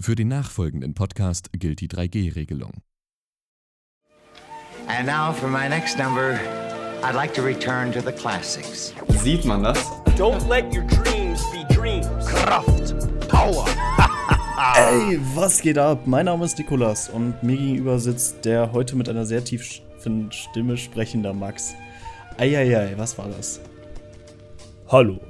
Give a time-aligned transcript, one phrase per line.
[0.00, 2.82] Für den nachfolgenden Podcast gilt die 3G-Regelung.
[4.88, 6.38] And now for my next number,
[7.02, 8.92] I'd like to return to the classics.
[9.22, 9.78] Sieht man das?
[10.18, 12.26] Don't let your dreams be dreams.
[12.26, 12.94] Kraft,
[13.28, 13.66] Power.
[14.76, 16.06] Ey, was geht ab?
[16.06, 20.76] Mein Name ist Nikolas und mir gegenüber sitzt der heute mit einer sehr tiefen Stimme
[20.76, 21.74] sprechender Max.
[22.36, 23.60] Eieiei, was war das?
[24.88, 25.20] Hallo,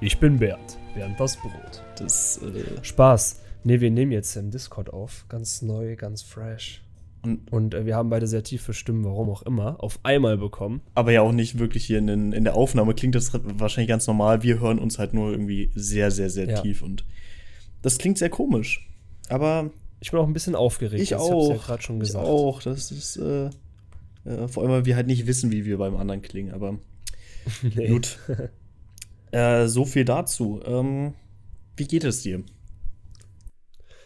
[0.00, 0.78] ich bin Bernd.
[0.94, 1.82] Bernd das Brot.
[1.96, 3.39] Das, äh, Spaß.
[3.64, 5.26] Ne, wir nehmen jetzt im Discord auf.
[5.28, 6.82] Ganz neu, ganz fresh.
[7.22, 10.80] und, Und äh, wir haben beide sehr tiefe Stimmen, warum auch immer, auf einmal bekommen.
[10.94, 14.06] aber ja auch nicht wirklich hier in, den, in der Aufnahme klingt das wahrscheinlich ganz
[14.06, 14.42] normal.
[14.42, 16.60] Wir hören uns halt nur irgendwie sehr, sehr, sehr Ja.
[16.62, 17.04] tief und
[17.82, 18.88] das klingt sehr komisch.
[19.28, 19.70] Aber
[20.00, 21.02] Ich bin auch ein bisschen aufgeregt.
[21.02, 21.50] ich auch.
[21.50, 22.26] hab's ja gerade schon ich gesagt.
[22.26, 22.62] auch.
[22.62, 23.50] Das ist, äh,
[24.24, 26.78] äh, vor allem, weil wir halt nicht wissen, wie wir beim anderen klingen, aber
[27.74, 27.88] Nee.
[27.88, 28.18] Gut.
[29.32, 30.60] äh, so viel dazu.
[30.64, 31.12] Ähm,
[31.76, 32.42] wie geht es dir?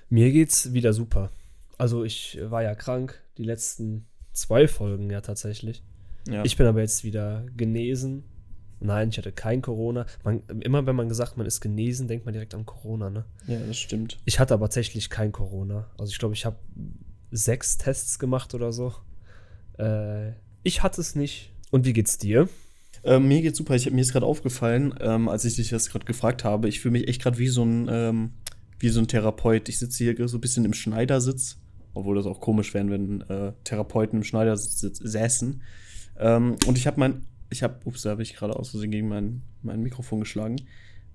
[0.09, 1.31] Mir geht's wieder super.
[1.79, 5.83] Also ich war ja krank, die letzten zwei Folgen ja tatsächlich.
[6.29, 6.45] Ja.
[6.45, 8.25] Ich bin aber jetzt wieder genesen.
[8.81, 10.07] Nein, ich hatte kein Corona.
[10.25, 13.25] Man, immer wenn man gesagt, man ist genesen, denkt man direkt an Corona, ne?
[13.47, 14.19] ja, das stimmt.
[14.25, 15.91] Ich hatte aber tatsächlich kein Corona.
[15.97, 16.57] Also ich glaube, ich habe
[17.31, 18.95] sechs Tests gemacht oder so.
[19.79, 21.53] Äh, ich hatte es nicht.
[21.71, 22.49] Und wie geht's dir?
[23.05, 23.75] Ähm, mir geht's super.
[23.75, 26.93] Ich, mir ist gerade aufgefallen, ähm, als ich dich das gerade gefragt habe, ich fühle
[26.93, 28.31] mich echt gerade wie so ein ähm,
[28.79, 29.69] wie so ein Therapeut.
[29.69, 31.59] Ich sitze hier so ein bisschen im Schneidersitz,
[31.93, 35.63] obwohl das auch komisch wäre, wenn äh, Therapeuten im Schneidersitz sitz- säßen.
[36.19, 39.09] Ähm, und ich habe mein, ich habe, ups, da habe ich gerade aus Versehen gegen
[39.09, 40.57] mein, mein Mikrofon geschlagen.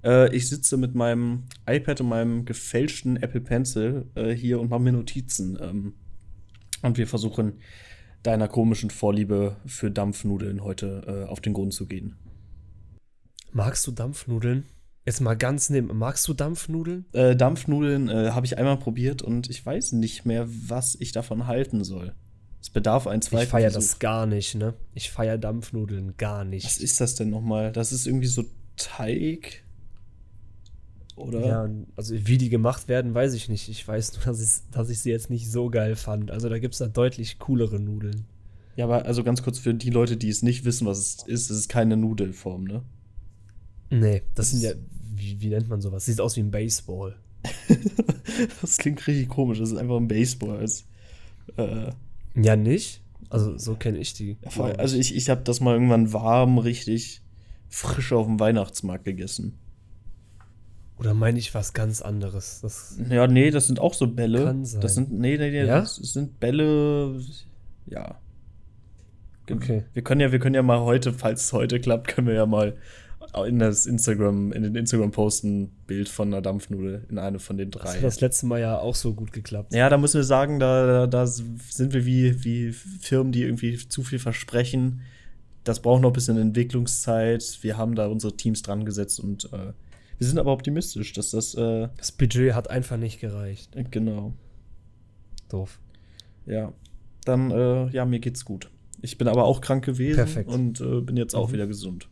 [0.03, 4.81] Äh, ich sitze mit meinem iPad und meinem gefälschten Apple Pencil äh, hier und mache
[4.81, 5.57] mir Notizen.
[5.61, 5.93] Ähm,
[6.81, 7.59] und wir versuchen
[8.23, 12.15] deiner komischen Vorliebe für Dampfnudeln heute äh, auf den Grund zu gehen.
[13.51, 14.65] Magst du Dampfnudeln?
[15.05, 15.95] Jetzt mal ganz neben.
[15.97, 17.05] Magst du Dampfnudeln?
[17.13, 21.47] Äh, Dampfnudeln äh, habe ich einmal probiert und ich weiß nicht mehr, was ich davon
[21.47, 22.13] halten soll.
[22.61, 24.73] Es bedarf ein zweiten Ich feiere das gar nicht, ne?
[24.93, 26.65] Ich feiere Dampfnudeln gar nicht.
[26.65, 27.71] Was ist das denn nochmal?
[27.71, 28.43] Das ist irgendwie so
[28.75, 29.63] Teig?
[31.15, 31.45] Oder?
[31.45, 33.67] Ja, also wie die gemacht werden, weiß ich nicht.
[33.69, 36.31] Ich weiß nur, dass, ich- dass ich sie jetzt nicht so geil fand.
[36.31, 38.25] Also da gibt es da deutlich coolere Nudeln.
[38.75, 41.49] Ja, aber also ganz kurz für die Leute, die es nicht wissen, was es ist,
[41.49, 42.83] es ist keine Nudelform, ne?
[43.89, 44.71] Nee, das, Das sind ja,
[45.19, 46.05] wie, wie nennt man sowas?
[46.05, 47.15] Sieht aus wie ein Baseball.
[48.61, 49.59] das klingt richtig komisch.
[49.59, 50.59] Das ist einfach ein Baseball.
[50.59, 50.85] Das,
[51.57, 51.91] äh,
[52.35, 53.01] Ja, nicht?
[53.29, 54.37] Also so kenne ich die.
[54.47, 54.73] Voll.
[54.73, 57.21] Also ich, ich habe das mal irgendwann warm, richtig
[57.69, 59.57] frisch auf dem Weihnachtsmarkt gegessen.
[60.97, 62.59] Oder meine ich was ganz anderes?
[62.61, 64.45] Das, Ja, nee, das sind auch so Bälle.
[64.45, 64.81] Kann sein.
[64.81, 65.79] Das sind, nee, nee, nee, Ja?
[65.79, 67.21] das sind Bälle,
[67.85, 68.19] ja.
[69.49, 69.85] Okay.
[69.93, 72.45] Wir können ja, wir können ja mal heute, falls es heute klappt, können wir ja
[72.45, 72.75] mal
[73.47, 77.71] in das Instagram, in den Instagram-Post ein Bild von einer Dampfnudel in eine von den
[77.71, 77.95] das drei.
[77.97, 79.73] hat das letzte Mal ja auch so gut geklappt.
[79.73, 83.77] Ja, da müssen wir sagen, da, da, da sind wir wie, wie Firmen, die irgendwie
[83.77, 85.01] zu viel versprechen.
[85.63, 87.59] Das braucht noch ein bisschen Entwicklungszeit.
[87.61, 89.73] Wir haben da unsere Teams dran gesetzt und äh,
[90.17, 93.69] wir sind aber optimistisch, dass das, äh, Das Budget hat einfach nicht gereicht.
[93.91, 94.33] genau,
[95.49, 95.79] Doof.
[96.45, 96.73] ja.
[97.25, 98.71] Dann, äh, ja, mir geht's gut.
[99.01, 100.49] Ich bin aber auch krank gewesen Perfekt.
[100.49, 101.53] und äh, bin jetzt auch Mhm.
[101.53, 102.07] wieder gesund.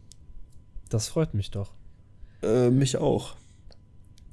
[0.89, 1.73] Das freut mich doch.
[2.41, 3.35] Äh, mich auch.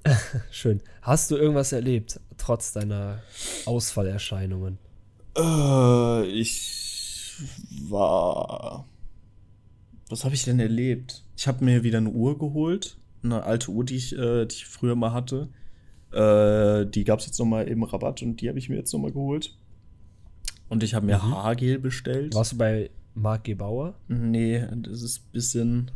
[0.50, 0.80] Schön.
[1.02, 3.22] Hast du irgendwas erlebt, trotz deiner
[3.64, 4.78] Ausfallerscheinungen?
[5.36, 7.32] Äh, ich
[7.88, 8.86] war.
[10.10, 11.24] Was habe ich denn erlebt?
[11.36, 12.98] Ich habe mir wieder eine Uhr geholt.
[13.22, 15.48] Eine alte Uhr, die ich, äh, die ich früher mal hatte.
[16.12, 19.12] Äh, die gab es jetzt nochmal im Rabatt und die habe ich mir jetzt nochmal
[19.12, 19.56] geholt.
[20.68, 21.30] Und ich habe mir Mhm.
[21.34, 22.34] Haargel bestellt.
[22.34, 23.54] Warst du bei Marc G.
[23.54, 23.94] Bauer?
[24.08, 25.90] Nee, das ist ein bisschen.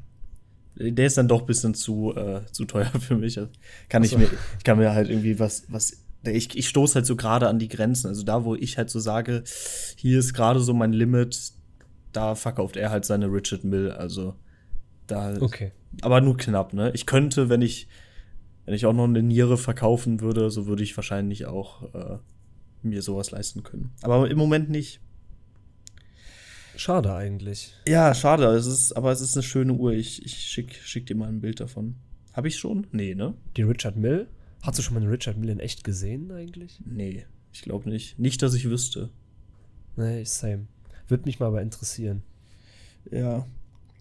[0.78, 3.38] Der ist dann doch ein bisschen zu, äh, zu teuer für mich.
[3.88, 4.18] Kann ich Ach so.
[4.18, 6.04] mir, ich kann mir halt irgendwie was, was.
[6.24, 8.08] Ich, ich stoße halt so gerade an die Grenzen.
[8.08, 9.44] Also da, wo ich halt so sage,
[9.96, 11.52] hier ist gerade so mein Limit,
[12.12, 13.90] da verkauft er halt seine Richard Mill.
[13.92, 14.34] Also
[15.06, 15.34] da.
[15.40, 15.72] Okay.
[16.02, 16.90] Aber nur knapp, ne?
[16.94, 17.88] Ich könnte, wenn ich,
[18.64, 22.18] wenn ich auch noch eine Niere verkaufen würde, so würde ich wahrscheinlich auch äh,
[22.82, 23.92] mir sowas leisten können.
[24.02, 25.00] Aber im Moment nicht.
[26.78, 27.74] Schade eigentlich.
[27.88, 28.44] Ja, schade.
[28.46, 29.92] Es ist, aber es ist eine schöne Uhr.
[29.92, 31.96] Ich, ich schick, schick dir mal ein Bild davon.
[32.32, 32.86] Habe ich schon?
[32.92, 33.34] Nee, ne?
[33.56, 34.28] Die Richard Mill?
[34.62, 36.80] Hast du schon mal einen Richard Mill in echt gesehen eigentlich?
[36.86, 38.16] Nee, ich glaube nicht.
[38.20, 39.10] Nicht, dass ich wüsste.
[39.96, 40.66] Nee, same.
[41.08, 42.22] Würde mich mal aber interessieren.
[43.10, 43.44] Ja.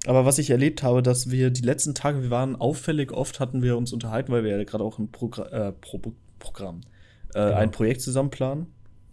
[0.05, 3.63] Aber was ich erlebt habe, dass wir die letzten Tage, wir waren auffällig oft, hatten
[3.63, 5.99] wir uns unterhalten, weil wir ja gerade auch ein Progr äh, Pro
[6.37, 6.81] Programm,
[7.33, 7.55] äh, Genau.
[7.55, 8.67] ein Projekt zusammen planen.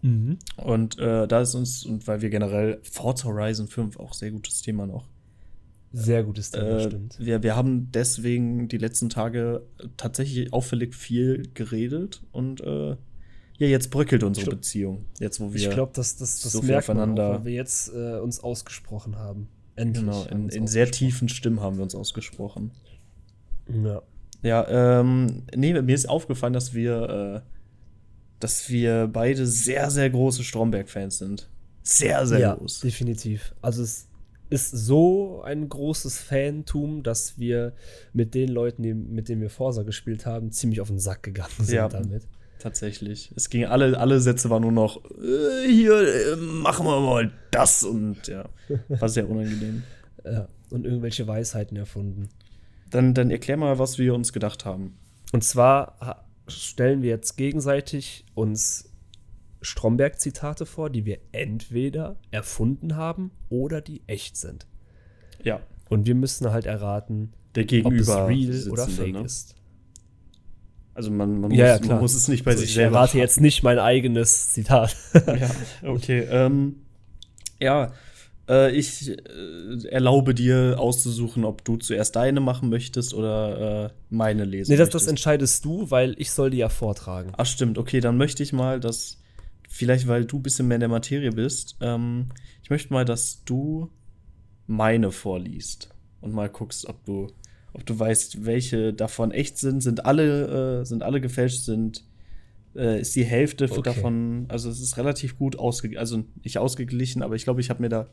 [0.05, 0.39] Mhm.
[0.59, 4.61] Und äh, da ist uns, und weil wir generell Forza Horizon 5 auch sehr gutes
[4.61, 5.09] Thema noch.
[5.93, 7.17] Sehr gutes Thema, Äh, stimmt.
[7.19, 9.63] wir, wir haben deswegen die letzten Tage
[9.97, 12.91] tatsächlich auffällig viel geredet und äh,
[13.57, 15.07] ja, jetzt bröckelt unsere glaub- Beziehung.
[15.21, 15.61] Jetzt, wo wir.
[15.61, 18.41] Ich glaube, das, das, das so viel merkt man auch, weil wir jetzt äh, uns
[18.41, 19.49] ausgesprochen haben.
[19.77, 20.05] Endlich.
[20.05, 22.73] Genau, in, in sehr tiefen Stimmen haben wir uns ausgesprochen.
[23.73, 24.03] Ja.
[24.43, 27.54] Ja, ähm, nee, mir ist aufgefallen, dass wir, äh,
[28.41, 31.49] dass wir beide sehr, sehr große Stromberg-Fans sind.
[31.83, 32.81] Sehr, sehr ja, groß.
[32.81, 33.55] definitiv.
[33.61, 34.09] Also es
[34.51, 37.73] ist so ein großes Fantum, dass wir
[38.13, 41.51] mit den Leuten, die, mit denen wir Forsa gespielt haben, ziemlich auf den Sack gegangen
[41.59, 41.89] sind Ja.
[41.89, 42.27] damit.
[42.59, 43.31] Tatsächlich.
[43.37, 47.83] Es ging alle, alle Sätze waren nur noch, äh, hier, äh, machen wir mal das
[47.83, 48.49] und ja,
[48.89, 49.83] war sehr unangenehm.
[50.25, 50.49] Ja.
[50.71, 52.31] Und irgendwelche Weisheiten erfunden.
[52.91, 54.97] Dann, dann erklär mal, was wir uns gedacht haben.
[55.33, 58.91] Und zwar stellen wir jetzt gegenseitig uns
[59.63, 64.67] Stromberg-Zitate vor, die wir entweder erfunden haben oder die echt sind.
[65.43, 69.23] Ja, Und wir müssen halt erraten, der ob es Gegenüber real oder fake ne?
[69.25, 69.55] ist.
[70.95, 71.95] Also man, man, Ja, ja, muss, klar.
[71.97, 74.97] man muss es nicht bei Also sich ich selber errate jetzt nicht mein eigenes Zitat.
[75.15, 75.51] Ja,
[75.83, 76.21] okay.
[76.31, 76.77] Ähm,
[77.61, 77.93] ja,
[78.49, 84.45] äh, ich äh, erlaube dir auszusuchen, ob du zuerst deine machen möchtest oder äh, meine
[84.45, 87.33] lesen nee, das, das entscheidest du, weil ich soll die ja vortragen.
[87.37, 89.23] Ach stimmt, okay, dann möchte ich mal, dass,
[89.69, 92.29] vielleicht weil du ein bisschen mehr in der Materie bist, ähm,
[92.63, 93.91] ich möchte mal, dass du
[94.67, 95.91] meine vorliest
[96.21, 97.29] und mal guckst, ob du,
[97.73, 102.05] ob du weißt, welche davon echt sind, sind alle, äh, sind alle gefälscht, sind,
[102.77, 103.83] äh, ist die Hälfte Okay.
[103.83, 107.83] davon, also es ist relativ gut ausgeglichen, also nicht ausgeglichen, aber ich glaube, ich habe
[107.83, 108.09] mir da,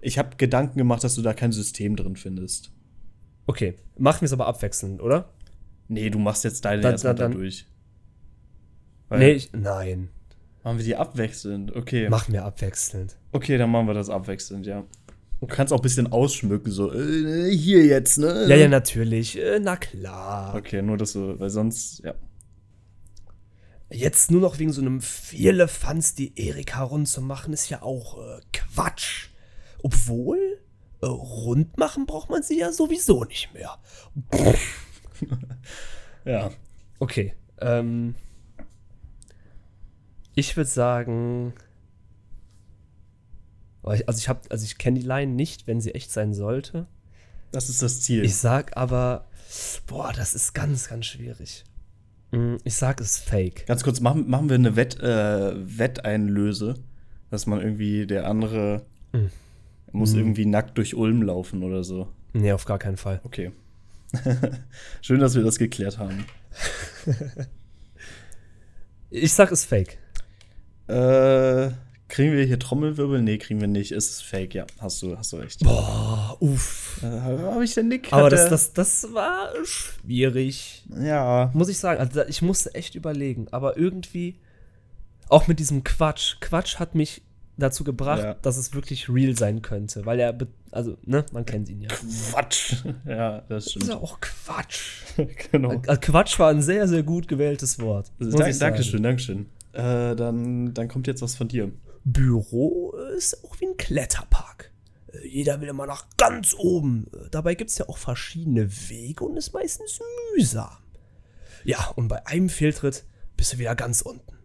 [0.00, 2.72] ich habe Gedanken gemacht, dass du da kein System drin findest.
[3.46, 5.32] Okay, machen wir es aber abwechselnd, oder?
[5.88, 7.66] Nee, du machst jetzt deine Dann- erstmal dann- da dann- durch.
[9.08, 10.08] Weil- Nee, ich, nein.
[10.64, 12.08] Machen wir die abwechselnd, okay.
[12.08, 13.16] Machen wir abwechselnd.
[13.30, 14.84] Okay, dann machen wir das abwechselnd, ja.
[15.38, 18.46] Du kannst auch ein bisschen ausschmücken, so, äh, hier jetzt, ne?
[18.48, 19.38] Ja, ja, natürlich.
[19.38, 20.54] Äh, na klar.
[20.56, 22.14] Okay, nur das so, weil sonst, ja.
[23.90, 28.18] Jetzt nur noch wegen so einem Vierlefanz die Erika rund zu machen, ist ja auch
[28.18, 29.28] äh, Quatsch.
[29.82, 30.60] Obwohl,
[31.02, 33.78] äh, rund machen braucht man sie ja sowieso nicht mehr.
[36.26, 36.50] Ja.
[36.98, 38.14] Okay, ähm.
[40.34, 41.54] Ich würde sagen.
[43.82, 46.88] Also ich habe, also ich kenne die Line nicht, wenn sie echt sein sollte.
[47.52, 48.24] Das ist das Ziel.
[48.24, 49.28] Ich sag aber,
[49.86, 51.64] boah, das ist ganz, ganz schwierig.
[52.32, 53.66] Mm, Ich sag es fake.
[53.66, 56.74] Ganz kurz, machen, machen wir eine Wett, äh, Wetteinlöse,
[57.30, 59.30] dass man irgendwie der andere Mhm.
[59.92, 62.08] muss irgendwie nackt durch Ulm laufen oder so.
[62.32, 63.20] Nee, auf gar keinen Fall.
[63.24, 63.52] Okay.
[65.02, 66.24] Schön, dass wir das geklärt haben.
[69.10, 69.98] Ich sag es fake.
[70.88, 71.70] Äh,
[72.08, 73.20] kriegen wir hier Trommelwirbel?
[73.22, 73.92] Nee, kriegen wir nicht.
[73.92, 74.66] Es ist fake, ja.
[74.78, 75.60] Hast du, hast du recht.
[75.64, 77.00] Boah, uff.
[77.02, 78.12] Äh, Habe ich den Nick?
[78.12, 80.84] Aber das, das, das war schwierig.
[81.00, 81.50] Ja.
[81.54, 82.00] Muss ich sagen.
[82.00, 83.46] Also ich musste echt überlegen.
[83.50, 84.38] Aber irgendwie,
[85.28, 86.36] auch mit diesem Quatsch.
[86.40, 87.22] Quatsch hat mich
[87.58, 88.34] dazu gebracht, Ja.
[88.34, 90.04] dass es wirklich real sein könnte.
[90.04, 90.36] Weil er,
[90.70, 91.88] also, ne, man kennt ihn ja.
[91.88, 92.74] Quatsch.
[93.06, 93.88] Ja, das Das ist stimmt.
[93.88, 95.02] ja auch Quatsch.
[95.50, 95.72] genau.
[95.72, 98.12] Äh, Quatsch war ein sehr, sehr gut gewähltes Wort.
[98.18, 98.58] muss Dank.
[98.58, 99.46] Dankeschön, Dankeschön.
[99.72, 101.72] Äh, dann, dann kommt jetzt was von dir.
[102.08, 104.72] Büro ist auch wie ein Kletterpark.
[105.08, 107.08] Äh, Jeder will immer nach ganz oben.
[107.12, 109.98] Äh, Dabei gibt es ja auch verschiedene Wege und ist meistens
[110.34, 110.78] mühsam.
[111.64, 113.04] Ja, und bei einem Fehltritt
[113.36, 114.36] bist du wieder ganz unten.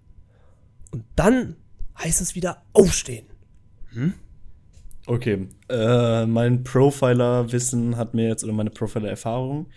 [0.90, 1.56] Und dann
[2.00, 3.28] heißt es wieder aufstehen.
[5.06, 5.48] Okay.
[5.70, 9.68] Äh, mein Profiler-Wissen hat mir jetzt, oder meine Profiler-Erfahrung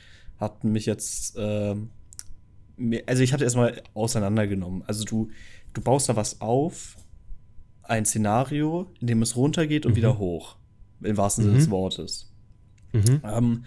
[0.41, 4.83] hat mich jetzt, mir, also ich hatte erstmal auseinandergenommen.
[4.87, 5.31] Also du,
[5.75, 6.97] du baust da was auf,
[7.85, 10.57] ein Szenario, in dem es runtergeht und wieder hoch.
[11.03, 12.33] Im wahrsten Sinne des Wortes.
[13.25, 13.65] Ähm,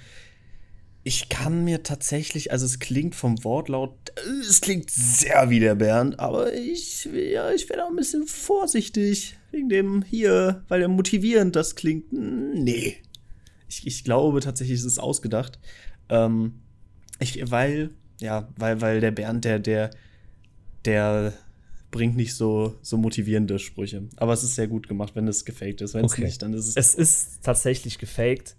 [1.03, 3.93] ich kann mir tatsächlich, also es klingt vom Wortlaut,
[4.41, 9.37] es klingt sehr wie der Bernd, aber ich, ja, ich werde auch ein bisschen vorsichtig
[9.51, 12.11] wegen dem hier, weil der motivierend das klingt.
[12.11, 12.97] Nee.
[13.69, 15.59] Ich, ich glaube tatsächlich, es ist ausgedacht.
[16.09, 16.59] Ähm,
[17.19, 19.91] ich, weil, ja, weil, weil der Bernd, der, der,
[20.85, 21.33] der
[21.91, 24.03] bringt nicht so, so motivierende Sprüche.
[24.17, 25.93] Aber es ist sehr gut gemacht, wenn es gefaked ist.
[25.93, 26.25] Wenn es Okay.
[26.25, 26.75] nicht, dann ist es.
[26.75, 28.55] Es ist tatsächlich gefaked.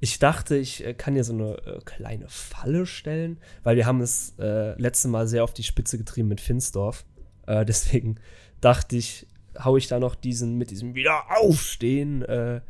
[0.00, 4.00] Ich dachte, ich äh, kann hier so eine äh, kleine Falle stellen, weil wir haben
[4.00, 7.04] es äh, letzte Mal sehr auf die Spitze getrieben mit Finsdorf.
[7.46, 8.16] Äh, deswegen
[8.60, 9.26] dachte ich,
[9.58, 12.62] hau ich da noch diesen mit diesem Wiederaufstehen, äh,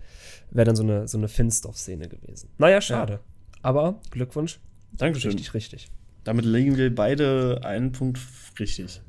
[0.50, 2.50] wäre dann so eine, so eine Finsdorf-Szene gewesen.
[2.58, 3.20] Naja, schade.
[3.62, 4.58] Aber Glückwunsch.
[4.92, 5.30] Dankeschön.
[5.32, 5.90] Richtig, richtig.
[6.24, 8.18] Damit legen wir beide einen Punkt
[8.58, 9.00] richtig.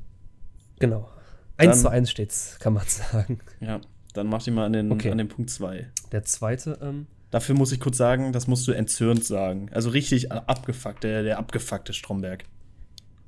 [0.78, 1.08] Genau.
[1.56, 3.40] Eins Dann- zu eins steht's, kann man sagen.
[3.60, 3.80] Ja,
[4.12, 5.10] dann mach dich mal an den, Okay.
[5.10, 5.90] an den Punkt 2.
[6.12, 9.68] Der zweite, ähm, Dafür muss ich kurz sagen, das musst du entzürnt sagen.
[9.72, 12.44] Also richtig abgefuckt, der, der abgefuckte Stromberg.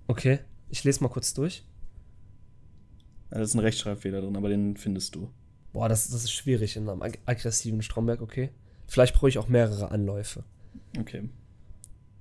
[0.07, 0.38] okay,
[0.69, 1.65] ich lese mal kurz durch.
[3.31, 5.29] Da ist ein Rechtschreibfehler drin, aber den findest du.
[5.73, 8.50] Boah, das, das ist schwierig in einem ag aggressiven Stromberg, okay.
[8.87, 10.45] Vielleicht brauche ich auch mehrere Anläufe.
[10.99, 11.29] Okay.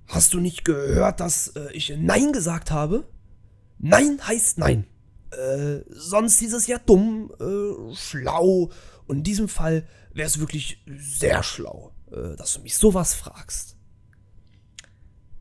[0.08, 3.08] Hast du nicht gehört, dass äh, ich Nein gesagt habe?
[3.78, 4.86] Nein heißt Nein.
[5.32, 8.70] Äh, sonst hieß es ja dumm, äh, schlau.
[9.08, 13.76] Und in diesem Fall wäre es wirklich sehr schlau, äh, dass du mich sowas fragst.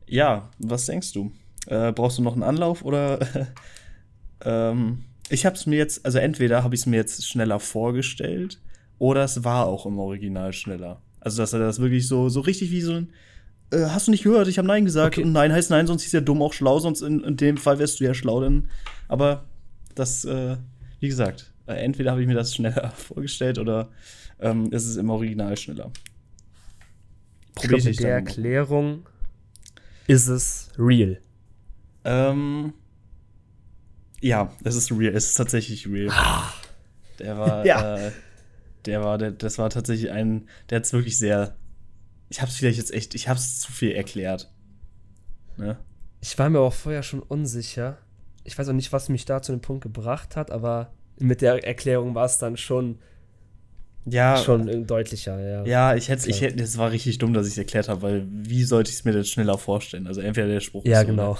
[0.07, 1.31] Ja, was denkst du?
[1.67, 3.19] Äh, brauchst du noch einen Anlauf oder?
[4.41, 8.61] ähm, ich habe es mir jetzt, also entweder habe ich es mir jetzt schneller vorgestellt
[8.99, 11.01] oder es war auch im Original schneller.
[11.19, 13.13] Also dass er das wirklich so, so richtig wie so ein,
[13.71, 14.47] äh, hast du nicht gehört?
[14.47, 15.23] Ich habe Nein gesagt Okay.
[15.23, 17.79] und Nein heißt Nein, sonst ist ja dumm auch schlau, sonst in, in dem Fall
[17.79, 18.67] wärst du ja schlau, denn.
[19.07, 19.45] Aber
[19.95, 20.57] das, äh,
[20.99, 23.89] wie gesagt, äh, entweder habe ich mir das schneller vorgestellt oder
[24.39, 25.91] ähm, es ist im Original schneller.
[27.57, 28.13] Ich glaube, mit der.
[28.15, 29.07] Erklärung
[30.07, 31.19] ist es real.
[32.03, 32.73] Ähm,
[34.21, 35.15] ja, es ist real.
[35.15, 36.13] Es ist tatsächlich real.
[37.19, 37.95] Der war, Ja.
[38.07, 38.11] äh,
[38.85, 41.55] der war, der, das war tatsächlich ein, der hat es wirklich sehr.
[42.29, 44.51] Ich hab's vielleicht jetzt echt, ich hab's zu viel erklärt.
[45.57, 45.77] Ne?
[46.21, 47.97] Ich war mir auch vorher schon unsicher.
[48.45, 51.65] Ich weiß auch nicht, was mich da zu dem Punkt gebracht hat, aber mit der
[51.65, 52.99] Erklärung war es dann schon,
[54.05, 55.65] Ja, schon deutlicher, ja.
[55.65, 58.27] ja, ich hätte, ich hätte, es war richtig dumm, dass ich es erklärt habe, weil
[58.29, 60.07] wie sollte ich es mir denn schneller vorstellen?
[60.07, 61.33] Also entweder der Spruch Ja, ist so, genau.
[61.33, 61.39] ne?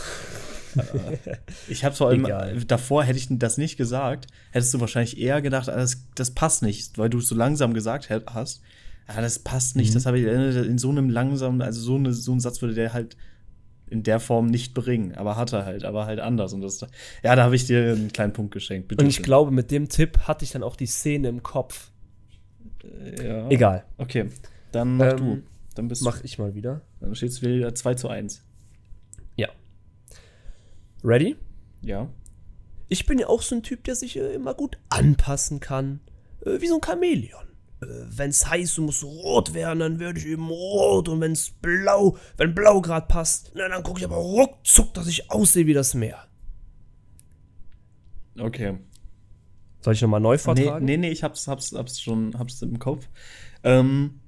[1.68, 2.60] Ich habe vor allem Egal.
[2.66, 6.64] davor hätte ich das nicht gesagt, hättest du wahrscheinlich eher gedacht, ah, das, das passt
[6.64, 8.62] nicht, weil du es so langsam gesagt hast.
[9.08, 9.94] Ja, das passt nicht, Mhm.
[9.94, 12.74] das habe ich äh, in so einem langsamen, also so, eine, so einen Satz würde
[12.74, 13.16] der halt
[13.96, 16.82] in der Form nicht bringen, aber hat er halt, aber halt anders und das
[17.24, 18.90] ja, da habe ich dir einen kleinen Punkt geschenkt.
[18.90, 21.92] Bitte Und ich glaube, mit dem Tipp hatte ich dann auch die Szene im Kopf.
[23.22, 23.50] ja.
[23.50, 23.86] Egal.
[23.98, 24.30] Okay,
[24.72, 25.42] dann mach Ähm, du.
[25.76, 26.82] Dann bist Mach ich mal wieder.
[27.02, 28.44] dann steht es wieder 2 zu 1.
[29.36, 29.50] Ja.
[31.04, 31.36] Ready?
[31.82, 32.08] Ja.
[32.88, 36.00] Ich bin ja auch so ein Typ, der sich äh, immer gut anpassen kann.
[36.46, 37.46] Äh, wie so ein Chamäleon.
[37.86, 41.08] Äh, wenn's heiß und muss rot werden, dann werde ich eben rot.
[41.10, 45.30] Und wenn's blau, wenn blau grad passt, na, dann gucke ich aber ruckzuck, dass ich
[45.32, 46.28] aussehe wie das Meer.
[48.40, 48.78] Okay.
[49.82, 50.86] Soll ich nochmal neu Nee, vortragen?
[50.86, 53.08] nee, nee, ich hab's, hab's, hab's schon hab's im Kopf.
[53.64, 54.20] Ähm,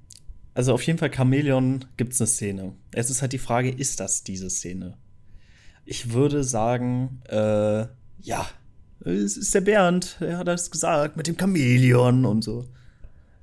[0.54, 2.74] also auf jeden Fall Chamäleon gibt's eine Szene.
[2.92, 4.96] Es ist halt die Frage, ist das diese Szene?
[5.84, 7.86] Ich würde sagen, äh,
[8.20, 8.46] ja,
[9.00, 12.66] es ist der Bernd, er hat das gesagt mit dem Chamäleon und so.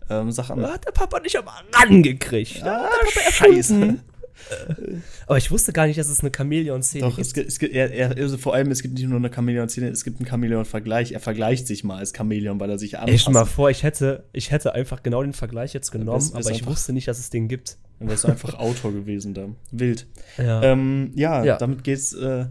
[0.09, 0.59] Ähm, sag an.
[0.61, 2.61] Da hat der Papa nicht aber rangekriegt.
[2.63, 3.73] Ah, Papa scheiße.
[3.73, 4.01] erfunden.
[5.27, 7.89] aber ich wusste gar nicht, dass es eine Chamäleon-Szene Doch, es gibt, es gibt er,
[7.91, 11.13] er, also vor allem, es gibt nicht nur eine Chamäleon-Szene, es gibt einen Chamäleon-Vergleich.
[11.13, 13.55] Er vergleicht sich mal als Chamäleon, weil er sich Ey, stell mal anpasst.
[13.55, 16.93] vor, ich hätte, ich hätte einfach genau den Vergleich jetzt genommen, wär's aber ich wusste
[16.93, 17.77] nicht, dass es den gibt.
[17.99, 19.47] Dann wärst du einfach Autor gewesen da.
[19.71, 20.05] Wild.
[20.37, 20.61] Ja.
[20.61, 21.57] Ähm, ja, Ja.
[21.57, 22.13] damit geht's.
[22.13, 22.45] Äh,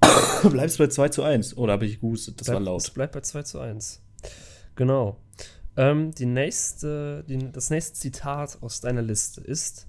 [0.50, 1.56] bleibst bei 2 zu 1.
[1.56, 2.40] Oder habe ich gehustet?
[2.40, 2.94] Das war Bleib- Es laut.
[2.94, 4.00] bleibt bei 2 zu 1.
[4.76, 5.16] Genau.
[5.78, 9.86] Ähm, die nächste, die, das nächste Zitat aus deiner Liste ist: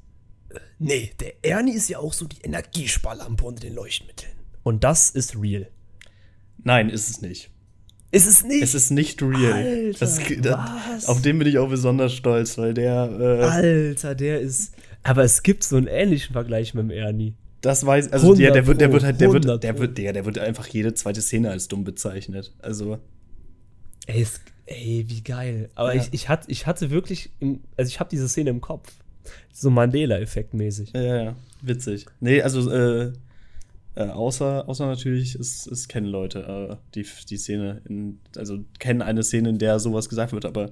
[0.50, 4.32] äh, Nee, der Ernie ist ja auch so die Energiesparlampe unter den Leuchtmitteln.
[4.62, 5.68] Und das ist real.
[6.64, 7.50] Nein, ist es nicht.
[8.12, 8.62] Ist es nicht?
[8.62, 9.54] Es ist nicht real.
[9.54, 11.06] Alter, das, was?
[11.08, 13.10] Auf den bin ich auch besonders stolz, weil der.
[13.20, 14.76] Äh, Alter, der ist.
[15.02, 17.34] Aber es gibt so einen ähnlichen Vergleich mit dem Ernie.
[17.62, 18.12] das weiß.
[18.12, 20.26] Also der, der 100 wird, der wird halt, der wird, 100 der wird, der, der
[20.26, 22.54] wird einfach jede zweite Szene als dumm bezeichnet.
[22.60, 23.00] Also.
[24.06, 25.70] Ey, es, ey wie geil.
[25.76, 26.02] Aber Ja.
[26.02, 27.32] ich, ich, hatte, ich hatte wirklich.
[27.40, 28.92] Im, also, ich habe diese Szene im Kopf.
[29.54, 30.92] So Mandela-Effekt mäßig.
[30.94, 32.06] Ja, ja, witzig.
[32.20, 33.12] Nee, also, äh,
[33.96, 39.02] äh, außer, außer natürlich, es, es kennen Leute äh, die, die Szene, in, also kennen
[39.02, 40.72] eine Szene, in der sowas gesagt wird, aber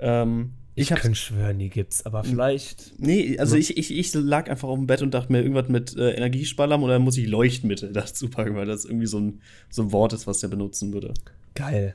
[0.00, 2.06] ähm, ich Ich kann schwören, die gibt's.
[2.06, 2.98] Aber vielleicht.
[2.98, 5.94] Nee, also ich, ich, ich lag einfach auf dem Bett und dachte mir irgendwas mit
[5.96, 9.92] äh, Energiesparlam oder muss ich Leuchtmittel dazu packen, weil das irgendwie so ein, so ein
[9.92, 11.12] Wort ist, was der benutzen würde.
[11.54, 11.94] Geil.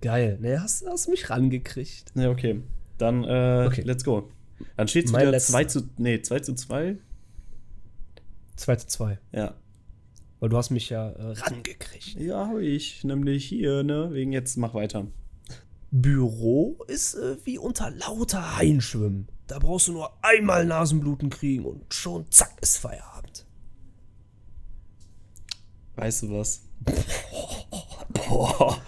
[0.00, 0.38] Geil.
[0.40, 2.12] Ne, hast, hast mich rangekriegt.
[2.14, 2.62] Ja, okay.
[2.98, 3.82] Dann, äh, Okay.
[3.82, 4.30] let's go.
[4.76, 5.52] Dann steht es wieder letzter.
[5.52, 6.96] 2 zu, nee, 2 zu 2.
[8.56, 9.18] 2 zu 2.
[9.32, 9.54] Ja.
[10.40, 12.14] Weil du hast mich ja äh, rangekriegt.
[12.20, 13.02] Ja, habe ich.
[13.04, 14.10] Nämlich hier, ne?
[14.12, 15.06] Wegen jetzt, mach weiter.
[15.90, 19.28] Büro ist äh, wie unter lauter Hainschwimmen.
[19.46, 23.46] Da brauchst du nur einmal Nasenbluten kriegen und schon zack ist Feierabend.
[25.96, 26.62] Weißt du was?
[28.10, 28.80] Boah.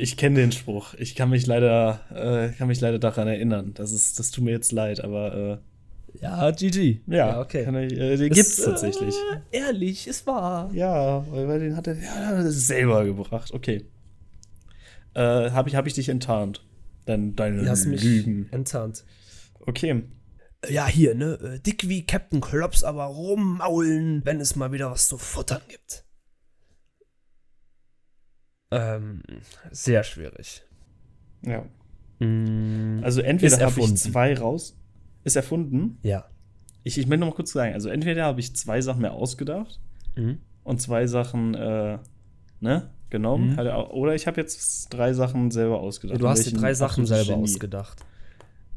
[0.00, 0.94] Ich kenne den Spruch.
[0.94, 3.72] Ich kann mich leider, äh, kann mich leider daran erinnern.
[3.74, 5.34] Das ist, das tut mir jetzt leid, aber
[6.14, 7.00] äh, Ja, GG.
[7.06, 7.64] ja, okay.
[7.64, 9.14] Kann ich, äh, den Ist, gibt's tatsächlich.
[9.50, 10.72] Äh, ehrlich, es war.
[10.72, 13.52] Ja, weil weil den hat er ja, selber gebracht.
[13.52, 13.84] Okay.
[15.14, 16.64] Äh, habe ich, hab ich dich enttarnt?
[17.06, 18.48] Dann deine hast mich Lügen.
[18.50, 19.04] enttarnt.
[19.66, 20.04] Okay.
[20.68, 21.38] Ja, hier, ne?
[21.42, 26.04] äh, Dick wie Captain Klops, aber rummaulen, wenn es mal wieder was zu futtern gibt.
[28.70, 29.22] Ähm,
[29.70, 30.62] sehr schwierig.
[31.42, 31.64] Ja.
[32.18, 34.76] Mm, Also entweder habe ich zwei raus.
[35.24, 35.98] Ist erfunden.
[36.02, 36.24] ja.
[36.84, 39.78] Ich, ich möchte noch mal kurz sagen, also entweder habe ich zwei Sachen mehr ausgedacht
[40.16, 40.38] Mhm.
[40.64, 41.98] und zwei Sachen, äh,
[42.60, 43.50] ne, genommen.
[43.52, 43.56] Mhm.
[43.56, 46.18] Halt Oder ich habe jetzt drei Sachen selber ausgedacht.
[46.20, 47.42] Du Und hast dir drei Sachen selber Genie.
[47.42, 47.98] ausgedacht.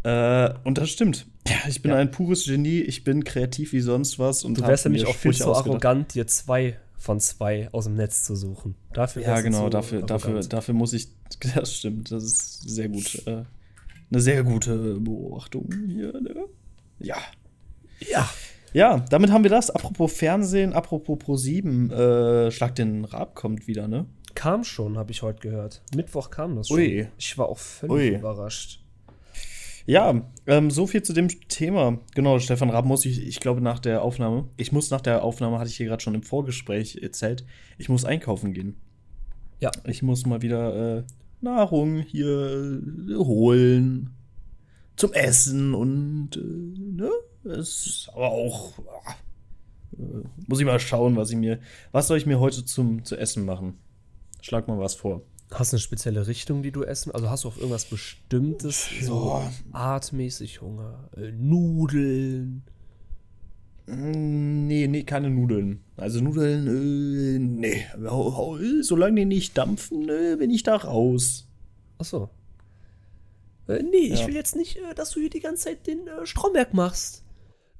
[0.03, 1.27] Äh, und das stimmt.
[1.47, 1.97] Ja, ich bin Ja.
[1.97, 5.33] ein pures Genie, ich bin kreativ wie sonst was und Du wärst nämlich auch viel
[5.33, 8.75] zu arrogant, dir zwei von zwei aus dem Netz zu suchen.
[8.93, 11.09] Dafür Ja, genau, zu dafür, dafür, dafür muss ich.
[11.55, 13.25] Das stimmt, das ist sehr gut.
[13.25, 13.45] Äh,
[14.11, 16.45] eine sehr gute Beobachtung hier, ne?
[16.99, 17.17] Ja.
[17.99, 18.29] Ja.
[18.73, 19.69] Ja, damit haben wir das.
[19.71, 24.05] Apropos Fernsehen, apropos Pro7, äh, Schlag den Rab kommt wieder, ne?
[24.35, 25.81] Kam schon, habe ich heute gehört.
[25.95, 26.77] Mittwoch kam das schon.
[26.77, 27.07] Ui.
[27.17, 28.19] Ich war auch völlig Ui.
[28.19, 28.80] überrascht.
[29.85, 31.99] Ja, ähm, so viel zu dem Thema.
[32.15, 35.59] Genau, Stefan Raab muss ich, ich glaube, nach der Aufnahme, ich muss nach der Aufnahme,
[35.59, 37.45] hatte ich hier gerade schon im Vorgespräch erzählt,
[37.77, 38.75] ich muss einkaufen gehen.
[39.59, 39.71] Ja.
[39.85, 41.03] Ich muss mal wieder äh,
[41.41, 44.11] Nahrung hier äh, holen.
[44.95, 47.09] Zum Essen und, äh, ne?
[47.43, 48.73] Es ist aber auch.
[49.05, 49.15] ah,
[49.97, 51.59] äh, muss ich mal schauen, was ich mir.
[51.91, 53.79] Was soll ich mir heute zum zu essen machen?
[54.41, 55.23] Schlag mal was vor.
[55.53, 57.11] Hast du eine spezielle Richtung, die du essen?
[57.11, 58.87] Also hast du auf irgendwas Bestimmtes?
[59.01, 59.41] So
[59.73, 61.09] artmäßig Hunger?
[61.17, 62.63] Äh, Nudeln?
[63.87, 65.83] Mm, Nee, nee, keine Nudeln.
[65.97, 67.85] Also Nudeln, äh, nee.
[68.81, 71.47] Solange die nicht dampfen, äh, bin ich da raus.
[71.97, 72.29] Achso.
[73.67, 74.27] Äh, nee, ich Ja.
[74.27, 77.23] will jetzt nicht, äh, dass du hier die ganze Zeit den äh, Stromberg machst.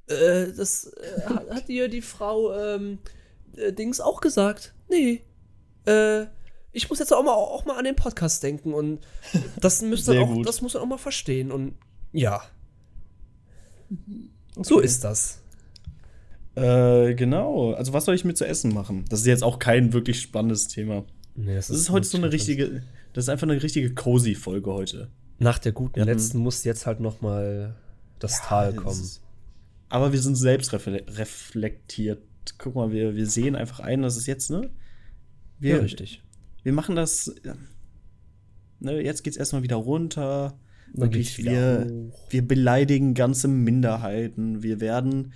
[0.08, 2.98] Äh, das äh, hat, hat dir die Frau ähm,
[3.56, 4.74] äh, Dings auch gesagt.
[4.90, 5.22] Nee.
[5.86, 6.26] Äh,
[6.72, 9.00] ich muss jetzt auch mal, auch mal an den Podcast denken und
[9.60, 10.46] das müsst auch, gut.
[10.46, 11.74] das muss man auch mal verstehen und
[12.12, 12.42] ja.
[14.60, 15.40] So ist das.
[16.54, 17.72] Äh, genau.
[17.72, 19.04] Also was soll ich mir zu essen machen?
[19.08, 21.04] Das ist jetzt auch kein wirklich spannendes Thema.
[21.34, 22.82] Nee, Das ist heute so eine richtige,
[23.14, 25.10] das ist einfach eine richtige cozy Folge heute.
[25.38, 27.74] Nach der guten hatten- letzten muss jetzt halt noch mal
[28.18, 29.00] das Tal es kommen.
[29.00, 29.22] ist-
[29.88, 32.22] Aber wir sind selbst refle- reflektiert.
[32.58, 34.70] Guck mal, wir, wir sehen einfach ein, dass es jetzt, ne?
[35.58, 36.22] Wir, ja, richtig.
[36.62, 37.34] Wir machen das.
[37.44, 37.54] ja,
[38.82, 40.58] Ne, jetzt geht's erstmal wieder runter.
[40.92, 42.18] Wirklich, wir, hoch.
[42.30, 44.62] wir beleidigen ganze Minderheiten.
[44.62, 45.32] Wir werden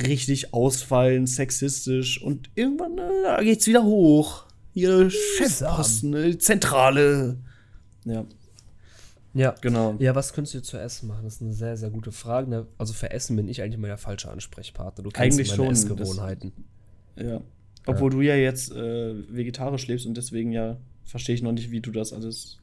[0.00, 2.20] richtig ausfallen, sexistisch.
[2.22, 4.46] Und irgendwann, da geht's wieder hoch.
[4.72, 7.36] Hier Chefposten, ne, Zentrale.
[8.06, 8.24] Ja,
[9.34, 9.96] Ja, genau.
[9.98, 11.24] Ja, was könntest du zu essen machen?
[11.24, 12.48] Das ist eine sehr, sehr gute Frage.
[12.48, 12.66] Ne?
[12.78, 15.04] Also für Essen bin ich eigentlich mal der falsche Ansprechpartner.
[15.04, 16.52] Du kennst Eigentlich meine schon, Essgewohnheiten.
[17.16, 17.42] Ja.
[17.86, 21.80] Obwohl du ja jetzt äh, vegetarisch lebst und deswegen ja verstehe ich noch nicht, wie
[21.80, 22.58] du das alles.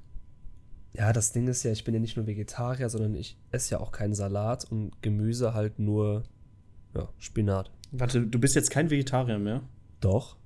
[0.93, 3.79] Ja, das Ding ist ja, ich bin ja nicht nur Vegetarier, sondern ich esse ja
[3.79, 6.23] auch keinen Salat und Gemüse halt nur
[6.95, 7.69] ja, Spinat.
[7.91, 9.61] Warte, du bist jetzt kein Vegetarier mehr?
[9.99, 10.37] Doch.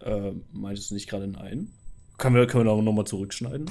[0.00, 1.68] Äh, meintest du nicht gerade nein?
[2.18, 3.70] Können wir, können wir noch mal zurückschneiden?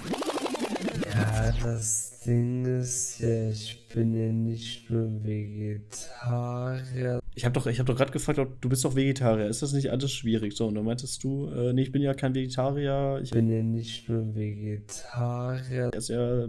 [1.13, 7.19] Ja, das Ding ist ja, ich bin ja nicht nur Vegetarier.
[7.37, 9.47] Ich habe doch, ich hab doch gerade gefragt, ob, du bist doch Vegetarier.
[9.47, 10.55] Ist das nicht alles schwierig?
[10.55, 13.17] So, und dann meintest du, äh, nee, ich bin ja kein Vegetarier.
[13.21, 15.91] Ich Ich bin ja nicht nur Vegetarier.
[15.93, 16.47] esse ja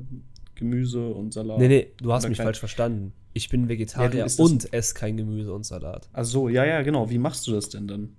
[0.55, 1.59] Gemüse und Salat.
[1.59, 3.13] Nee, nee, du hast Oder mich kein- falsch verstanden.
[3.35, 6.09] Ich bin Vegetarier das- und esse kein Gemüse und Salat.
[6.13, 7.11] Ach so, ja, ja, genau.
[7.11, 8.11] Wie machst du das denn dann?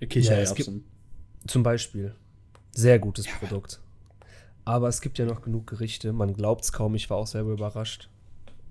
[0.00, 0.56] Ja, Kichererbsen.
[0.56, 2.14] gibt- Zum Beispiel.
[2.72, 3.80] Sehr gutes Produkt.
[4.64, 7.52] Aber es gibt ja noch genug Gerichte, man glaubt es kaum, ich war auch selber
[7.52, 8.08] überrascht,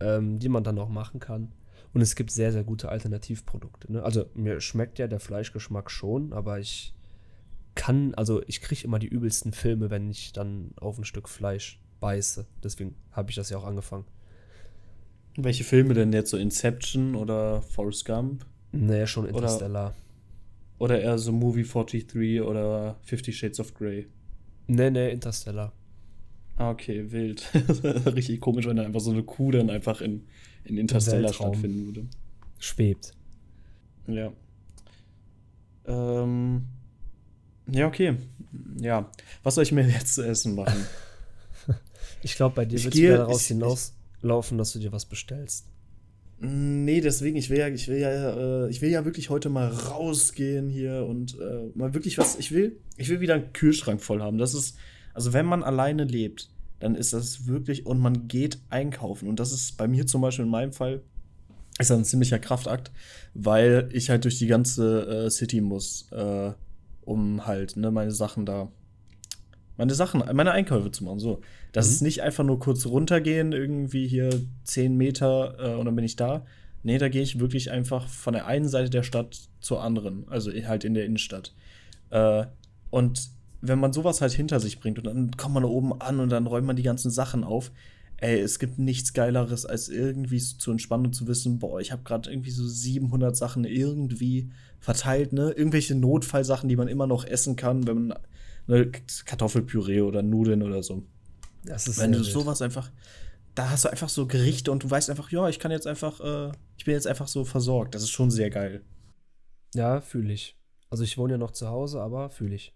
[0.02, 1.52] ähm, die man dann auch machen kann.
[1.94, 3.92] Und es gibt sehr, sehr gute Alternativprodukte.
[3.92, 4.04] Ne?
[4.04, 6.94] Also mir schmeckt ja der Fleischgeschmack schon, aber ich
[7.76, 11.80] kann, also ich kriege immer die übelsten Filme, wenn ich dann auf ein Stück Fleisch
[12.00, 12.46] beiße.
[12.64, 14.06] Deswegen habe ich das ja auch angefangen.
[15.36, 16.30] Welche Filme denn jetzt?
[16.30, 18.46] So Inception oder Forrest Gump?
[18.72, 19.94] Naja, schon Interstellar.
[20.80, 24.08] Oder eher so Movie 43 oder Fifty Shades of Grey?
[24.68, 25.72] Nee, nee, Interstellar.
[26.58, 27.50] Ah, okay, wild.
[27.84, 30.26] Richtig komisch, wenn da einfach so eine Kuh dann einfach in,
[30.66, 32.08] in Interstellar stattfinden würde.
[32.60, 33.14] Schwebt.
[34.08, 34.32] Ja.
[35.86, 36.64] Ähm.
[37.72, 38.16] Ja, okay.
[38.80, 39.10] Ja.
[39.44, 40.86] Was soll ich mir jetzt zu essen machen?
[42.26, 45.66] Ich glaube, bei dir wird es wieder daraus ich- hinauslaufen, dass du dir was bestellst.
[46.40, 49.68] Nee, deswegen, ich will ja, ich will ja, äh, ich will ja wirklich heute mal
[49.68, 52.38] rausgehen hier und äh, mal wirklich was.
[52.38, 54.38] Ich will, ich will wieder einen Kühlschrank voll haben.
[54.38, 54.78] Das ist,
[55.14, 56.50] also wenn man alleine lebt,
[56.84, 59.28] dann ist das wirklich und man geht einkaufen.
[59.28, 61.02] Und das ist bei mir zum Beispiel in meinem Fall
[61.80, 62.92] ist ein ziemlicher Kraftakt,
[63.34, 66.52] weil ich halt durch die ganze äh, City muss, äh,
[67.02, 68.72] um halt ne, meine Sachen da,
[69.78, 71.20] meine Sachen, meine Einkäufe zu machen.
[71.20, 71.42] So,
[71.72, 71.94] das Mhm.
[71.94, 74.30] ist nicht einfach nur kurz runtergehen, irgendwie hier
[74.66, 76.46] 10 Meter äh, und dann bin ich da.
[76.84, 80.52] Nee, da gehe ich wirklich einfach von der einen Seite der Stadt zur anderen, also
[80.52, 81.56] halt in der Innenstadt.
[82.12, 82.46] Äh,
[82.92, 83.30] Und
[83.66, 86.30] wenn man sowas halt hinter sich bringt und dann kommt man da oben an und
[86.30, 87.72] dann räumt man die ganzen Sachen auf,
[88.18, 92.04] ey, es gibt nichts Geileres, als irgendwie zu entspannen und zu wissen, boah, ich habe
[92.04, 95.52] gerade irgendwie so 700 Sachen irgendwie verteilt, ne?
[95.52, 98.20] Irgendwelche Notfallsachen, die man immer noch essen kann, wenn man
[98.68, 98.92] ne,
[99.26, 101.04] Kartoffelpüree oder Nudeln oder so.
[101.64, 102.92] Das ist Wenn du sowas einfach,
[103.56, 106.20] da hast du einfach so Gerichte und du weißt einfach, ja, ich kann jetzt einfach,
[106.20, 107.96] äh, ich bin jetzt einfach so versorgt.
[107.96, 108.82] Das ist schon sehr geil.
[109.74, 110.58] Ja, fühle ich.
[110.90, 112.74] Also ich wohne ja noch zu Hause, aber fühle ich.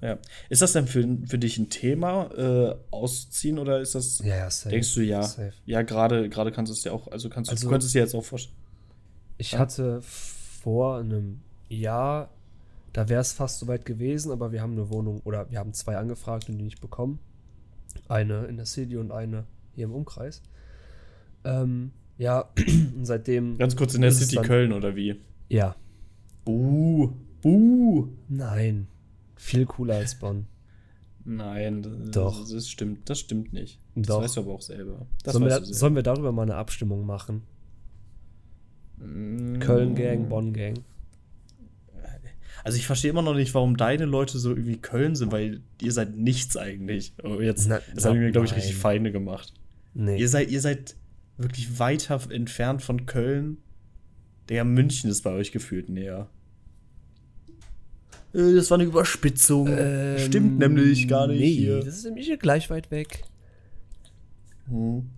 [0.00, 0.18] Ja.
[0.48, 4.50] Ist das denn für, für dich ein Thema, äh, ausziehen oder ist das, Ja, ja,
[4.50, 4.70] safe.
[4.70, 5.22] denkst du ja?
[5.22, 5.52] Safe.
[5.66, 8.00] Ja, gerade, gerade kannst du es dir auch, also kannst du, Also- du könntest dir
[8.00, 8.56] jetzt auch vorstellen.
[9.38, 9.58] Ich Ja.
[9.58, 12.30] hatte vor einem Jahr,
[12.92, 15.96] da wäre es fast soweit gewesen, aber wir haben eine Wohnung oder wir haben zwei
[15.96, 17.18] angefragt und die nicht bekommen.
[18.08, 20.42] Eine in der City und eine hier im Umkreis.
[21.44, 22.48] Ähm, ja,
[22.96, 23.58] und seitdem.
[23.58, 25.20] Ganz kurz in der City Köln oder wie?
[25.48, 25.74] Ja.
[26.44, 28.08] Buh, buh.
[28.28, 28.86] Nein.
[29.38, 30.46] Viel cooler als Bonn.
[31.24, 32.48] Nein, das, Doch.
[32.50, 33.80] das stimmt, das stimmt nicht.
[33.94, 34.22] Das Doch.
[34.22, 35.06] weißt du aber auch selber.
[35.22, 37.42] Das Sollen wir, da, du sollen wir darüber mal eine Abstimmung machen?
[38.98, 39.58] selber.
[39.64, 40.74] Köln-Gang, Bonn-Gang.
[42.64, 45.92] Also ich verstehe immer noch nicht, warum deine Leute so irgendwie Köln sind, weil ihr
[45.92, 47.12] seid nichts eigentlich.
[47.22, 49.54] Aber jetzt, Na- das haben wir, glaube ich, richtig Feinde gemacht.
[49.94, 50.18] Nee.
[50.18, 50.96] Ihr seid, ihr seid
[51.36, 53.58] wirklich weiter entfernt von Köln.
[54.48, 56.28] Der München ist bei euch gefühlt näher.
[58.34, 59.68] Äh, Das war eine Überspitzung.
[59.70, 61.80] Ähm, Stimmt nämlich gar nicht nee, hier.
[61.80, 63.24] Das ist nämlich hier gleich weit weg.
[64.68, 65.10] Hm.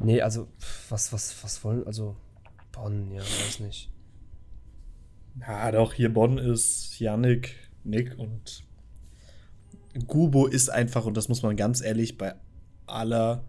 [0.00, 0.48] Nee, also,
[0.88, 2.16] was, was, was wollen, also,
[2.72, 3.90] Bonn, ja, weiß nicht.
[5.40, 8.64] Ja, doch, hier Bonn ist Yannick, Nick und
[10.06, 12.34] Gubo ist einfach, und das muss man ganz ehrlich bei
[12.86, 13.44] aller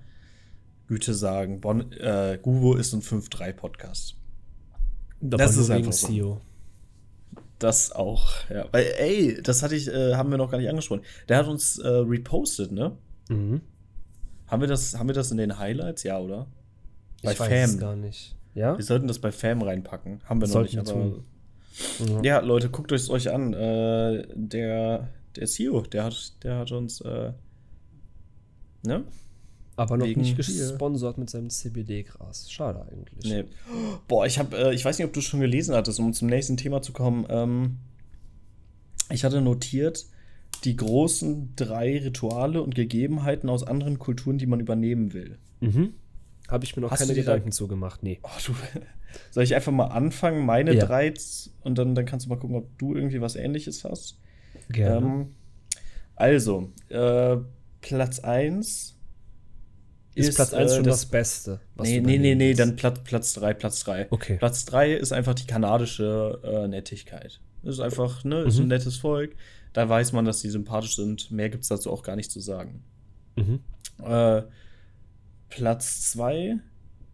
[0.88, 4.16] Güte sagen, Bonn, äh, Gubo ist ein 5-3-Podcast.
[5.22, 6.08] Das ist einfach so.
[6.08, 6.42] CEO.
[7.60, 8.66] Das auch, ja.
[8.72, 11.04] Weil, ey, das hatte ich, äh, haben wir noch gar nicht angesprochen.
[11.30, 12.98] Der hat uns äh, repostet, ne?
[13.30, 13.62] Mhm.
[14.48, 16.04] Haben wir, das, haben wir das in den Highlights?
[16.04, 16.48] Ja, oder?
[17.24, 17.80] Bei Ich weiß es Fam.
[17.80, 18.36] gar nicht.
[18.54, 18.78] Ja?
[18.78, 20.22] Wir sollten das bei Fam reinpacken.
[20.26, 21.12] Haben wir noch Sollten nicht, wir aber.
[21.12, 21.26] tun.
[22.08, 22.22] Ja.
[22.24, 23.54] Ja, Leute, guckt euch euch an.
[23.54, 27.32] Äh, der, der CEO, der hat, der hat uns, äh,
[28.86, 29.04] ne?
[29.78, 30.36] Aber noch nicht hier.
[30.36, 32.50] gesponsert mit seinem CBD-Gras.
[32.52, 33.26] Schade eigentlich.
[33.32, 33.44] Nee.
[34.08, 36.30] Boah, ich habe, äh, ich weiß nicht, ob du es schon gelesen hattest, um zum
[36.30, 37.26] nächsten Thema zu kommen.
[37.30, 37.78] Ähm,
[39.12, 40.06] ich hatte notiert
[40.64, 45.38] die großen drei Rituale und Gegebenheiten aus anderen Kulturen, die man übernehmen will.
[45.60, 45.94] Mhm.
[46.48, 48.02] Habe ich mir noch Hast keine da- Gedanken zu gemacht.
[48.02, 48.20] Nee.
[48.24, 48.54] Oh, du,
[49.32, 50.86] soll ich einfach mal anfangen, meine Ja.
[50.86, 51.14] drei,
[51.64, 54.18] und dann, dann kannst du mal gucken, ob du irgendwie was Ähnliches hast.
[54.70, 55.06] Gerne.
[55.06, 55.28] Ähm,
[56.16, 57.38] also, äh,
[57.82, 58.95] Platz 1
[60.16, 61.60] ist, Platz 1 äh, schon das, Beste?
[61.76, 64.08] was Nee, nee, nee, nee, dann Platz, Platz 3, Platz 3.
[64.12, 64.38] Okay.
[64.38, 67.42] Platz 3 ist einfach die kanadische äh, Nettigkeit.
[67.64, 68.64] Das ist einfach, ne, ist Mhm.
[68.64, 69.36] ein nettes Volk.
[69.74, 71.32] Da weiß man, dass die sympathisch sind.
[71.32, 72.84] Mehr gibt es dazu auch gar nicht zu sagen.
[73.36, 73.60] Mhm.
[74.04, 74.44] Äh,
[75.50, 76.58] Platz 2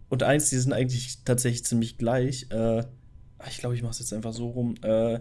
[0.10, 2.48] und 1, die sind eigentlich tatsächlich ziemlich gleich.
[2.52, 2.84] Äh,
[3.50, 4.76] ich glaube, ich mache es jetzt einfach so rum.
[4.84, 5.20] Äh,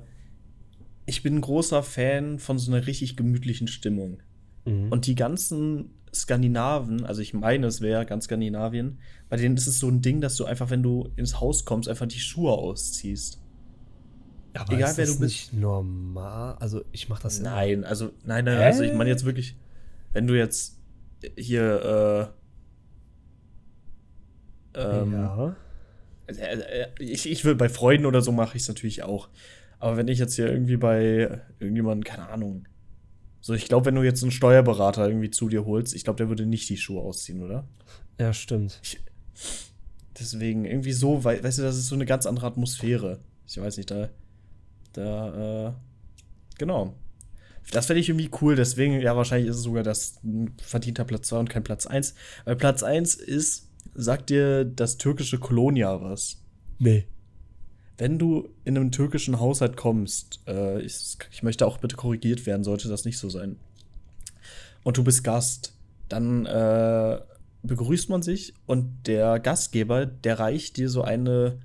[1.06, 4.22] ich bin ein großer Fan von so einer richtig gemütlichen Stimmung.
[4.64, 4.90] Mhm.
[4.92, 9.78] Und die ganzen Skandinaven, also ich meine, es wäre ganz Skandinavien, bei denen ist es
[9.78, 13.40] so ein Ding, dass du einfach, wenn du ins Haus kommst, einfach die Schuhe ausziehst.
[14.54, 15.52] Aber egal, ist wer das du bist.
[15.52, 16.56] nicht normal?
[16.58, 17.44] Also, ich mache das ja.
[17.44, 18.64] Nein, also, nein, nein, Hä?
[18.64, 19.56] also ich meine jetzt wirklich,
[20.12, 20.78] wenn du jetzt
[21.36, 22.34] hier,
[24.74, 25.56] äh, ähm, ja.
[26.26, 29.28] Also, äh, äh, ich, ich will bei Freunden oder so mache ich es natürlich auch.
[29.78, 32.66] Aber wenn ich jetzt hier irgendwie bei irgendjemandem, keine Ahnung,
[33.50, 36.28] so ich glaube, wenn du jetzt einen Steuerberater irgendwie zu dir holst, ich glaube, der
[36.28, 37.66] würde nicht die Schuhe ausziehen, oder?
[38.18, 38.80] Ja, stimmt.
[40.18, 43.20] Deswegen irgendwie so, wei- weißt du, das ist so eine ganz andere Atmosphäre.
[43.46, 44.08] Ich weiß nicht, da,
[44.92, 45.72] da, äh,
[46.58, 46.94] genau.
[47.72, 51.28] Das fände ich irgendwie cool, deswegen, ja, wahrscheinlich ist es sogar das ein verdienter Platz
[51.28, 52.14] 2 und kein Platz 1.
[52.44, 56.42] Weil Platz 1 ist, sagt dir das türkische Kolonia was?
[56.78, 57.06] Nee.
[58.00, 62.64] Wenn du in einem türkischen Haushalt kommst, äh, ich, ich möchte auch bitte korrigiert werden,
[62.64, 63.56] sollte das nicht so sein.
[64.82, 65.74] Und du bist Gast,
[66.08, 67.18] dann äh,
[67.62, 71.58] begrüßt man sich und der Gastgeber, der reicht dir so eine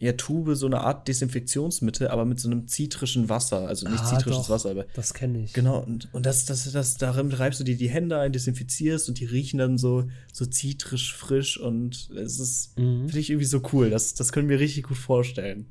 [0.00, 3.68] ja, Tube, so eine Art Desinfektionsmittel, aber mit so einem zitrischen Wasser.
[3.68, 4.50] Also nicht Ah, zitrisches doch.
[4.50, 5.52] Wasser, aber Das kenne ich.
[5.52, 9.20] Genau, und, und das, das, das, darin reibst du dir die Hände ein, desinfizierst und
[9.20, 13.04] die riechen dann so, so zitrisch frisch und es ist, Mhm.
[13.08, 13.90] finde ich irgendwie so cool.
[13.90, 15.66] Das, das können wir richtig gut vorstellen.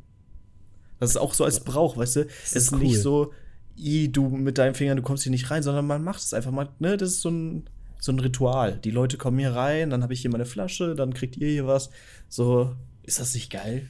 [1.00, 2.20] Das ist auch so als Brauch, weißt du?
[2.22, 3.02] Es ist, ist nicht cool.
[3.02, 3.34] so,
[3.78, 6.52] i, du mit deinen Fingern, du kommst hier nicht rein, sondern man macht es einfach
[6.52, 6.98] mal, ne?
[6.98, 7.64] Das ist so ein,
[8.00, 8.78] so ein Ritual.
[8.84, 11.66] Die Leute kommen hier rein, dann habe ich hier meine Flasche, dann kriegt ihr hier
[11.68, 11.90] was.
[12.28, 13.90] So, ist das nicht geil?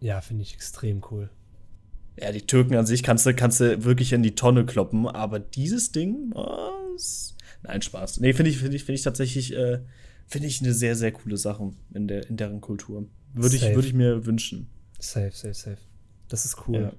[0.00, 1.30] Ja, finde ich extrem cool.
[2.18, 5.38] Ja, die Türken an sich kannst du, kannst du wirklich in die Tonne kloppen, aber
[5.38, 7.36] dieses Ding, was?
[7.62, 8.20] Nein, Spaß.
[8.20, 9.80] Nee, finde ich, finde ich, finde ich tatsächlich, äh,
[10.26, 13.06] finde ich eine sehr, sehr coole Sache in, der, in deren Kultur.
[13.34, 14.68] Würde ich, würde ich mir wünschen.
[14.98, 15.78] Safe, safe, safe.
[16.28, 16.80] Das ist cool.
[16.80, 16.92] Ja.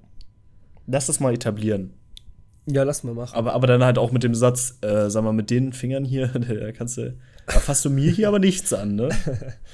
[0.86, 1.94] Lass das mal etablieren.
[2.66, 3.34] Ja, lass mal machen.
[3.34, 6.28] Aber, aber dann halt auch mit dem Satz, äh, sag mal, mit den Fingern hier,
[6.28, 9.08] da kannst du, da fasst du mir hier aber nichts an, ne?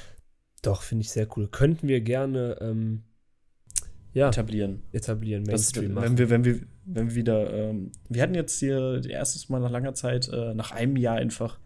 [0.63, 1.49] Doch, finde ich sehr cool.
[1.49, 3.03] Könnten wir gerne ähm,
[4.15, 4.83] ja, Etablieren.
[4.93, 9.03] etablieren, Das, Mainstream wenn wir, wenn wir, wenn wir wieder, ähm, wir hatten jetzt hier
[9.09, 11.59] erstes Mal nach langer Zeit, äh, nach einem Jahr einfach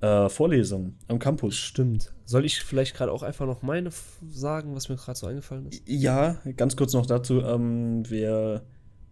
[0.00, 1.54] äh, Vorlesungen am Campus.
[1.56, 2.12] Stimmt.
[2.24, 3.90] Soll ich vielleicht gerade auch einfach noch meine
[4.28, 5.82] sagen, was mir gerade so eingefallen ist?
[5.86, 8.62] Ja, ganz kurz noch dazu, ähm, wir,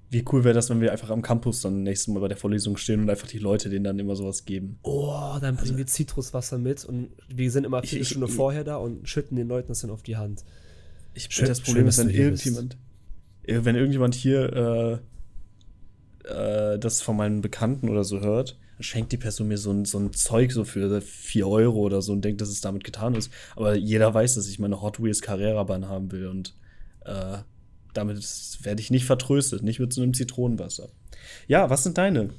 [0.09, 2.77] wie cool wäre das, wenn wir einfach am Campus dann nächstes Mal bei der Vorlesung
[2.77, 4.79] stehen und einfach die Leute denen dann immer sowas geben.
[4.83, 8.35] Oh, dann bringen wir Zitruswasser mit und wir sind immer Ich- eine ich- Stunde ich-
[8.35, 10.45] vorher da und schütten den Leuten das dann auf die Hand.
[11.15, 12.77] Ich Schön- das Problem ist, wenn irgendjemand,
[13.47, 15.01] wenn irgendjemand hier
[16.25, 19.71] äh, äh, das von meinen Bekannten oder so hört, dann schenkt die Person mir so
[19.73, 22.85] ein, so ein Zeug so für 4 Euro oder so und denkt, dass es damit
[22.85, 23.31] getan ist.
[23.57, 26.55] Aber jeder weiß, dass ich meine Hot Wheels Carrera Bahn haben will und
[27.05, 27.39] äh,
[27.93, 28.19] damit
[28.63, 30.89] werde ich nicht vertröstet, nicht mit so einem Zitronenwasser.
[31.49, 32.31] Ja, was sind deine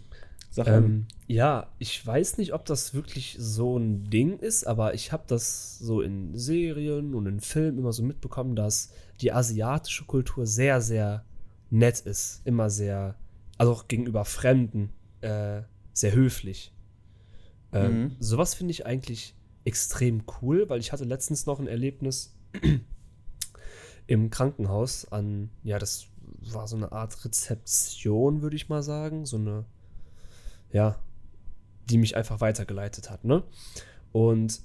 [0.52, 0.74] Sachen?
[0.74, 5.24] Ähm, ja, ich weiß nicht, ob das wirklich so ein Ding ist, aber ich habe
[5.26, 10.82] das so in Serien und in Filmen immer so mitbekommen, dass die asiatische Kultur sehr,
[10.82, 11.24] sehr
[11.70, 12.42] nett ist.
[12.44, 13.16] Immer sehr,
[13.58, 15.62] also auch gegenüber Fremden, äh,
[15.94, 16.74] sehr höflich.
[17.72, 18.16] Ähm, Mhm.
[18.20, 19.34] Sowas finde ich eigentlich
[19.64, 22.36] extrem cool, weil ich hatte letztens noch ein Erlebnis
[24.08, 26.08] im Krankenhaus an, ja, das
[26.42, 29.26] war so eine Art Rezeption, würde ich mal sagen.
[29.26, 29.66] So eine,
[30.72, 31.00] ja,
[31.90, 33.44] die mich einfach weitergeleitet hat, ne?
[34.12, 34.62] Und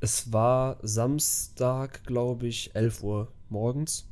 [0.00, 4.08] es war Samstag, glaube ich, 11 Uhr morgens.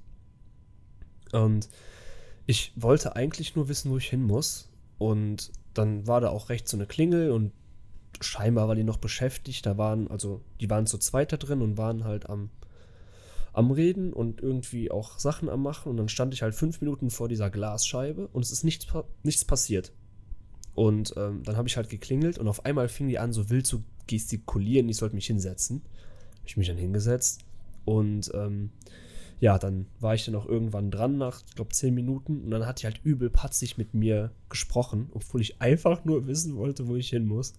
[1.33, 1.69] Und
[2.47, 4.71] ich wollte eigentlich nur wissen, wo ich hin muss.
[4.99, 7.53] Und dann war da auch recht so eine Klingel und
[8.21, 9.67] scheinbar war die noch beschäftigt.
[9.67, 12.51] Da waren, also, die waren zu zweit da drin und waren halt am,
[13.53, 15.91] am Reden und irgendwie auch Sachen am Machen.
[15.91, 18.87] Und dann stand ich halt fünf Minuten vor dieser Glasscheibe und es ist nichts,
[19.23, 19.93] nichts passiert.
[20.75, 23.67] Und ähm, dann habe ich halt geklingelt und auf einmal fing die an, so wild
[23.67, 25.83] zu gestikulieren, ich sollte mich hinsetzen.
[26.39, 27.41] Habe ich mich dann hingesetzt
[27.85, 28.71] und ähm,
[29.41, 32.67] ja, dann war ich dann auch irgendwann dran nach, ich glaube, zehn Minuten und dann
[32.67, 36.97] hat die halt übel patzig mit mir gesprochen, obwohl ich einfach nur wissen wollte, wo
[36.97, 37.55] ich hin muss.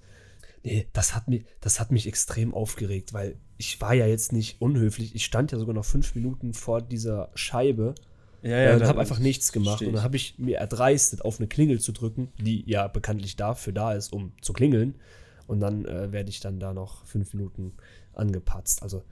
[0.64, 4.62] Nee, das hat, mich, das hat mich extrem aufgeregt, weil ich war ja jetzt nicht
[4.62, 5.14] unhöflich.
[5.14, 7.94] Ich stand ja sogar noch fünf Minuten vor dieser Scheibe
[8.50, 9.82] ja, äh, und da- habe einfach nichts gemacht.
[9.82, 13.74] Und dann habe ich mir erdreistet, auf eine Klingel zu drücken, die ja bekanntlich dafür
[13.74, 14.96] da ist, um zu klingeln.
[15.48, 17.74] Und dann äh, werde ich dann da noch fünf Minuten
[18.14, 18.82] angepatzt.
[18.84, 19.04] Also,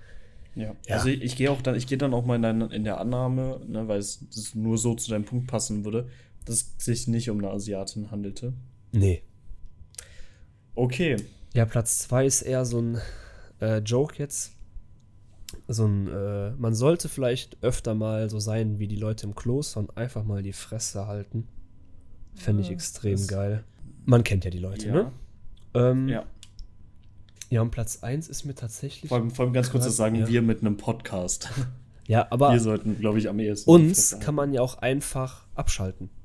[0.56, 0.76] Ja.
[0.88, 0.96] Ja.
[0.96, 3.00] Also ich, ich gehe auch dann, ich gehe dann auch mal in, deine, in der
[3.00, 6.08] Annahme, ne, weil es das nur so zu deinem Punkt passen würde,
[6.46, 8.54] dass es sich nicht um eine Asiatin handelte.
[8.92, 9.22] nee.
[10.76, 11.18] Okay.
[11.54, 12.98] Ja, Platz zwei ist eher so ein
[13.62, 14.53] äh, Joke jetzt.
[15.68, 19.80] So ein, äh, man sollte vielleicht öfter mal so sein wie die Leute im Kloster
[19.80, 21.48] und einfach mal die Fresse halten.
[22.36, 23.64] Fände ich extrem das- geil.
[24.06, 24.94] Man kennt ja die Leute, Ja.
[24.94, 25.12] ne?
[25.76, 26.26] Ähm, Ja.
[27.50, 29.10] ja, und Platz eins ist mir tatsächlich.
[29.10, 30.28] Vor allem, vor allem ganz kurz, das sagen Ja.
[30.28, 31.50] wir mit einem Podcast.
[32.06, 33.70] Ja, aber wir sollten, glaube ich, am ehesten.
[33.70, 36.10] uns kann man ja auch einfach abschalten.
[36.10, 36.24] halten.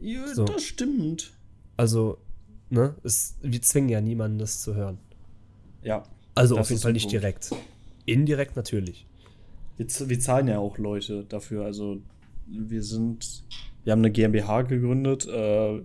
[0.00, 0.44] Ja, so.
[0.46, 1.32] das stimmt.
[1.76, 2.16] Also,
[2.70, 4.96] ne, es, wir zwingen ja niemanden, das zu hören.
[5.82, 6.04] Ja.
[6.36, 7.12] Also Das auf jeden Fall nicht Punkt.
[7.14, 7.50] direkt.
[8.04, 9.04] Indirekt natürlich.
[9.76, 11.64] Wir, wir zahlen ja auch Leute dafür.
[11.64, 11.98] Also
[12.46, 13.42] wir sind,
[13.82, 15.80] wir haben eine GmbH gegründet, äh,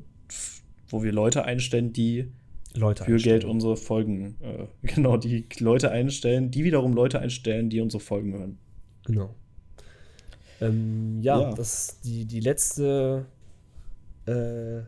[0.90, 2.28] wo wir Leute einstellen, die
[2.76, 3.40] Leute für einstellen.
[3.40, 8.34] Geld unsere Folgen, äh, genau, die Leute einstellen, die wiederum Leute einstellen, die unsere Folgen
[8.34, 8.58] hören.
[9.06, 9.34] Genau.
[10.62, 11.54] Ähm, ja, Ja.
[11.54, 13.26] das die, die letzte
[14.28, 14.82] äh,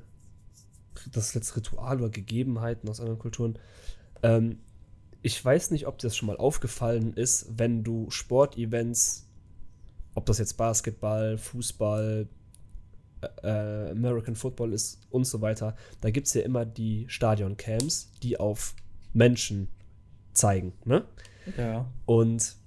[1.12, 3.58] das letzte Ritual oder Gegebenheiten aus anderen Kulturen.
[4.21, 4.60] Ähm,
[5.23, 9.25] ich weiß nicht, ob dir das schon mal aufgefallen ist, wenn du Sportevents,
[10.15, 12.27] ob das jetzt Basketball, Fußball,
[13.41, 18.38] äh, American Football ist und so weiter, da gibt es ja immer die Stadioncams, die
[18.38, 18.75] auf
[19.13, 19.69] Menschen
[20.33, 21.05] zeigen, ne?
[21.57, 21.89] Ja.
[22.05, 22.57] Und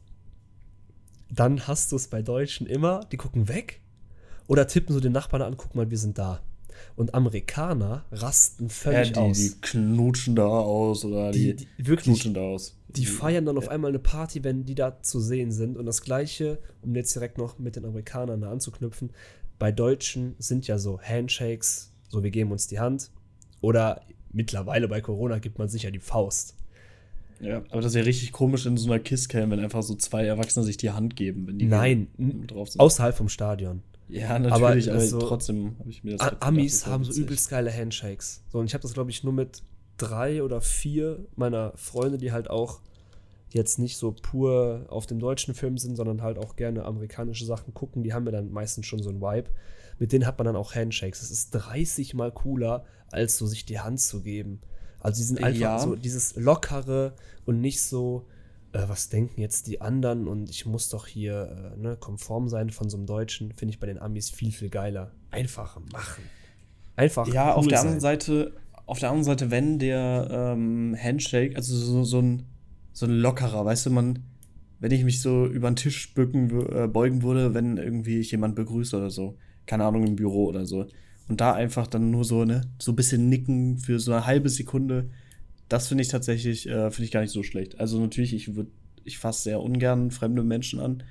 [1.30, 3.82] dann hast du es bei Deutschen immer, die gucken weg
[4.46, 6.40] oder tippen so den Nachbarn an, guck mal, wir sind da.
[6.96, 9.36] Und Amerikaner rasten ja völlig die, aus.
[9.36, 12.76] die knutschen da aus oder die, Die- die- wirklich, knutschen da aus.
[12.88, 15.76] Die feiern dann auf einmal eine Party, wenn die da zu sehen sind.
[15.76, 19.10] Und das Gleiche, um jetzt direkt noch mit den Amerikanern da anzuknüpfen,
[19.58, 23.10] bei Deutschen sind ja so Handshakes, so wir geben uns die Hand.
[23.60, 24.00] Oder
[24.32, 26.54] mittlerweile bei Corona gibt man sich ja die Faust.
[27.40, 30.64] Ja, aber das wäre richtig komisch in so einer Kisscam, wenn einfach so zwei Erwachsene
[30.64, 32.06] sich die Hand geben, wenn die Nein,
[32.46, 32.80] drauf sind.
[32.80, 33.82] außerhalb vom Stadion.
[34.08, 37.48] Ja, natürlich, aber, so- trotzdem habe ich mir das halt Amis gedacht, haben so übelst
[37.50, 38.42] geile Handshakes.
[38.50, 39.62] So, und ich habe das, glaube ich, nur mit
[39.96, 42.80] drei oder vier meiner Freunde, die halt auch
[43.50, 47.72] jetzt nicht so pur auf dem deutschen Film sind, sondern halt auch gerne amerikanische Sachen
[47.74, 48.02] gucken.
[48.02, 49.50] Die haben mir dann meistens schon so ein Vibe.
[49.98, 51.20] Mit denen hat man dann auch Handshakes.
[51.20, 54.60] Das ist 30 mal cooler, als so sich die Hand zu geben.
[55.00, 55.78] Also die sind einfach Ja.
[55.78, 57.14] so dieses Lockere
[57.46, 58.26] und nicht so,
[58.76, 62.70] äh, was denken jetzt die anderen und ich muss doch hier äh, ne, konform sein
[62.70, 65.12] von so einem Deutschen, finde ich bei den Amis viel, viel geiler.
[65.30, 66.24] Einfach machen.
[66.96, 67.26] Einfach.
[67.28, 67.86] Ja, auf cool der sein.
[67.86, 68.52] anderen Seite,
[68.86, 72.46] auf der anderen Seite, wenn der ähm, Handshake, also so, so ein
[72.96, 74.20] so ein lockerer, weißt du, man,
[74.80, 78.54] wenn ich mich so über den Tisch bücken, äh, beugen würde, wenn irgendwie ich jemand
[78.54, 79.36] begrüße oder so,
[79.66, 80.86] keine Ahnung, im Büro oder so,
[81.28, 84.48] und da einfach dann nur so, ne, so ein bisschen nicken für so eine halbe
[84.48, 85.10] Sekunde,
[85.68, 87.80] das finde ich tatsächlich, äh, finde ich gar nicht so schlecht.
[87.80, 88.70] Also natürlich, ich würde,
[89.04, 91.02] ich fasse sehr ungern fremde Menschen an.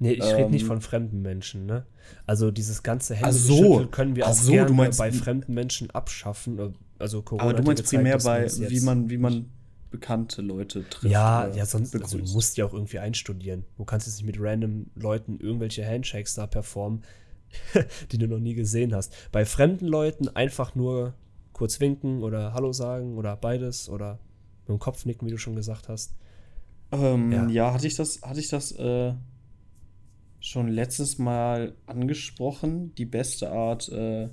[0.00, 1.86] Nee, ich rede nicht Ähm, von fremden Menschen, ne?
[2.26, 3.86] Also dieses ganze Ach so.
[3.90, 6.74] Können wir auch so, gerne du meinst- bei fremden Menschen abschaffen.
[6.98, 9.46] Also Corona Aber du meinst gezeigt, primär bei, wie man, wie man
[9.90, 11.12] bekannte Leute trifft.
[11.12, 13.64] Ja, ja, sonst, also du musst ja auch irgendwie einstudieren.
[13.76, 17.02] Du kannst jetzt nicht mit random Leuten irgendwelche Handshakes da performen,
[18.12, 19.12] die du noch nie gesehen hast.
[19.30, 21.14] Bei fremden Leuten einfach nur
[21.54, 24.18] kurz winken oder Hallo sagen oder beides oder
[24.66, 26.14] mit dem Kopf nicken, wie du schon gesagt hast.
[26.92, 27.48] Ähm, Ja.
[27.48, 27.72] ja.
[27.72, 29.14] hatte ich das, hatte ich das äh,
[30.40, 34.28] schon letztes Mal angesprochen, die beste Art, äh,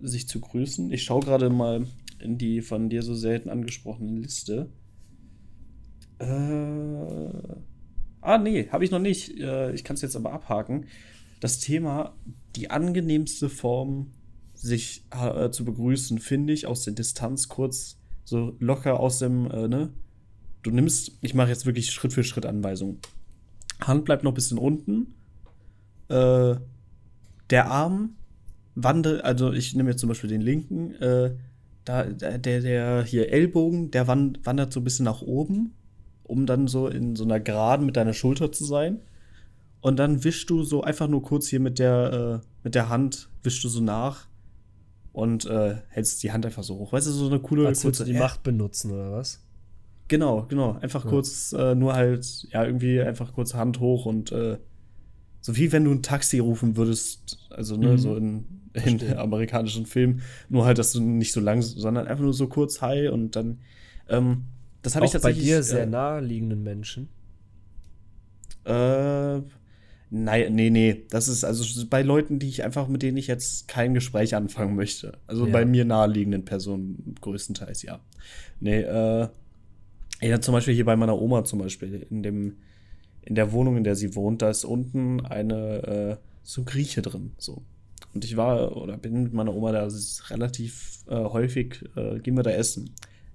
[0.00, 0.92] sich zu grüßen.
[0.92, 1.86] Ich schaue gerade mal
[2.18, 4.68] in die von dir so selten angesprochene Liste.
[6.18, 6.26] Äh,
[8.20, 9.38] ah, nee, habe ich noch nicht.
[9.38, 10.86] Äh, ich kann es jetzt aber abhaken.
[11.40, 12.14] Das Thema,
[12.56, 14.12] die angenehmste Form,
[14.66, 19.68] sich äh, zu begrüßen, finde ich, aus der Distanz kurz so locker aus dem, äh,
[19.68, 19.90] ne?
[20.62, 22.98] Du nimmst, ich mache jetzt wirklich Schritt für Schritt Anweisungen.
[23.80, 25.14] Hand bleibt noch ein bisschen unten.
[26.08, 26.56] Äh,
[27.50, 28.16] der Arm
[28.74, 31.36] wandert, also ich nehme jetzt zum Beispiel den linken, äh,
[31.84, 35.74] da, der, der hier Ellbogen, der wan- wandert so ein bisschen nach oben,
[36.24, 39.00] um dann so in so einer Geraden mit deiner Schulter zu sein.
[39.80, 43.28] Und dann wischst du so einfach nur kurz hier mit der, äh, mit der Hand,
[43.44, 44.26] wischst du so nach
[45.16, 46.92] und äh, hältst die Hand einfach so hoch.
[46.92, 49.40] Weißt du, so eine coole, Als würdest du die Ja, Macht benutzen oder was?
[50.08, 50.72] Genau, genau.
[50.82, 51.10] Einfach Ja.
[51.10, 54.58] kurz, äh, nur halt, ja, irgendwie einfach kurz Hand hoch und äh,
[55.40, 57.98] so wie wenn du ein Taxi rufen würdest, also ne, Mhm.
[57.98, 62.34] so in, in amerikanischen Filmen, nur halt, dass du nicht so lang, sondern einfach nur
[62.34, 63.60] so kurz Hi und dann,
[64.10, 64.44] ähm,
[64.82, 65.46] das habe ich Auch bei tatsächlich.
[65.46, 67.08] dir sehr äh, naheliegenden Menschen.
[68.64, 69.40] Äh,
[70.10, 71.04] nein, nee, nee.
[71.10, 74.76] Das ist also bei Leuten, die ich einfach, mit denen ich jetzt kein Gespräch anfangen
[74.76, 75.18] möchte.
[75.26, 75.52] Also Ja.
[75.52, 78.00] bei mir naheliegenden Personen größtenteils, ja.
[78.60, 79.28] Nee, äh,
[80.22, 82.56] ja, zum Beispiel hier bei meiner Oma zum Beispiel, in dem,
[83.22, 87.32] in der Wohnung, in der sie wohnt, da ist unten eine, äh, so Grieche drin,
[87.38, 87.62] so.
[88.14, 89.88] Und ich war oder bin mit meiner Oma da
[90.30, 92.94] relativ äh, häufig, äh, gehen wir da essen.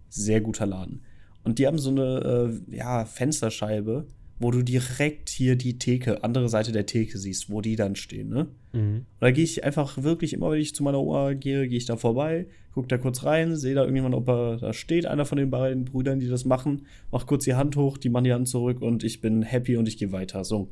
[0.09, 1.01] Sehr guter Laden.
[1.43, 4.07] Und die haben so eine äh, ja, Fensterscheibe,
[4.41, 8.29] wo du direkt hier die Theke, andere Seite der Theke siehst, wo die dann stehen,
[8.29, 8.47] ne?
[8.73, 8.95] Mhm.
[8.97, 11.85] Und da gehe ich einfach wirklich immer, wenn ich zu meiner Oma gehe, gehe ich
[11.85, 15.37] da vorbei, guck da kurz rein, sehe da irgendjemand, ob er da steht, einer von
[15.37, 18.47] den beiden Brüdern, die das machen, mach kurz die Hand hoch, die machen die Hand
[18.47, 20.43] zurück und ich bin happy und ich gehe weiter.
[20.43, 20.69] So.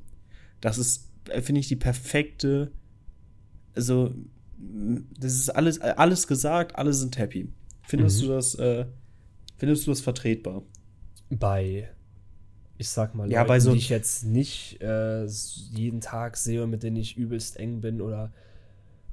[0.61, 2.71] Das ist, äh, finde ich, die perfekte,
[3.75, 4.13] also,
[5.19, 7.49] das ist alles, alles gesagt, alle sind happy.
[7.83, 8.25] Findest Mhm.
[8.25, 8.85] du das, äh,
[9.57, 10.63] findest du das vertretbar?
[11.29, 11.87] bei,
[12.79, 16.63] ich sag mal, Ja, Leuten, bei so- die ich jetzt nicht äh, jeden Tag sehe
[16.63, 18.31] und mit denen ich übelst eng bin oder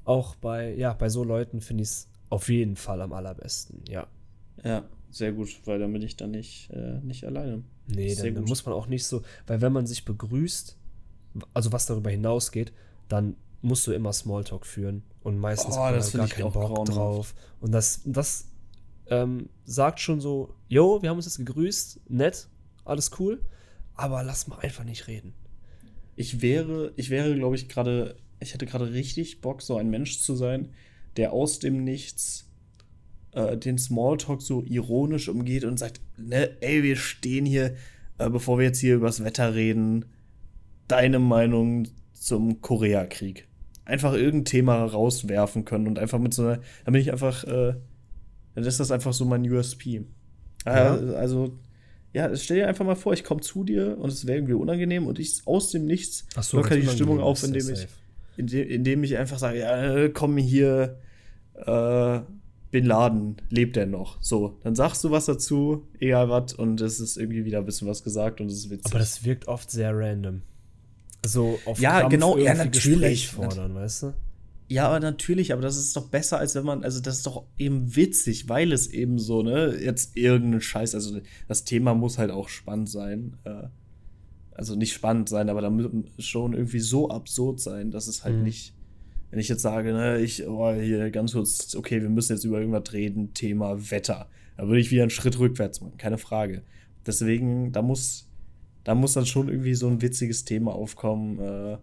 [0.04, 4.06] auch bei, ja, bei so Leuten finde ich es auf jeden Fall am allerbesten, ja.
[4.64, 7.62] Ja, sehr gut, weil dann bin ich dann nicht, äh, nicht alleine.
[7.88, 10.76] Nee, dann, dann muss man auch nicht so, weil wenn man sich begrüßt,
[11.54, 12.72] also was darüber hinausgeht,
[13.08, 16.96] dann musst du immer Smalltalk führen und meistens Oh, hat man gar keinen Bock grauenhaft.
[16.96, 17.34] drauf.
[17.60, 18.48] Und das, das
[19.08, 22.48] ähm, sagt schon so, jo, wir haben uns jetzt gegrüßt, nett,
[22.84, 23.40] alles cool,
[23.96, 25.34] aber lass mal einfach nicht reden.
[26.16, 30.20] Ich wäre, ich wäre, glaube ich, gerade, ich hätte gerade richtig Bock, so ein Mensch
[30.20, 30.70] zu sein,
[31.16, 32.50] der aus dem Nichts
[33.32, 37.76] äh, den Smalltalk so ironisch umgeht und sagt, ne, ey, wir stehen hier,
[38.18, 40.06] äh, bevor wir jetzt hier übers Wetter reden,
[40.88, 43.46] deine Meinung zum Koreakrieg.
[43.84, 47.74] Einfach irgendein Thema rauswerfen können und einfach mit so einer, dann bin ich einfach, äh,
[48.54, 50.06] dann ist das einfach so mein USP.
[50.64, 50.96] Ja.
[50.96, 51.58] Äh, also,
[52.16, 55.06] ja, stell dir einfach mal vor, ich komme zu dir und es wäre irgendwie unangenehm
[55.06, 57.86] und ich aus dem Nichts so, locker die Stimmung auf, indem ich,
[58.38, 60.98] indem, indem ich einfach sage, ja, komm hier,
[61.54, 62.20] äh,
[62.70, 64.16] Bin Laden, lebt er noch?
[64.22, 67.86] So, dann sagst du was dazu, egal was, und es ist irgendwie wieder ein bisschen
[67.86, 68.86] was gesagt und es ist witzig.
[68.86, 70.40] Aber das wirkt oft sehr random.
[71.26, 72.72] So auf Ja, Krampf genau, ja, natürlich.
[72.72, 74.14] Gespräch fordern, weißt du?
[74.68, 77.44] Ja, aber natürlich, aber das ist doch besser, als wenn man, also das ist doch
[77.56, 82.30] eben witzig, weil es eben so, ne, jetzt irgendein Scheiß, also das Thema muss halt
[82.32, 83.36] auch spannend sein.
[83.44, 83.68] Äh,
[84.52, 88.36] also nicht spannend sein, aber da muss schon irgendwie so absurd sein, dass es halt
[88.36, 88.42] Mhm.
[88.42, 88.74] nicht,
[89.30, 92.58] wenn ich jetzt sage, ne, ich, oh, hier ganz kurz, okay, wir müssen jetzt über
[92.58, 94.28] irgendwas reden, Thema Wetter.
[94.56, 96.62] Da würde ich wieder einen Schritt rückwärts machen, keine Frage.
[97.06, 98.28] Deswegen, da muss,
[98.82, 101.76] da muss dann schon irgendwie so ein witziges Thema aufkommen, äh,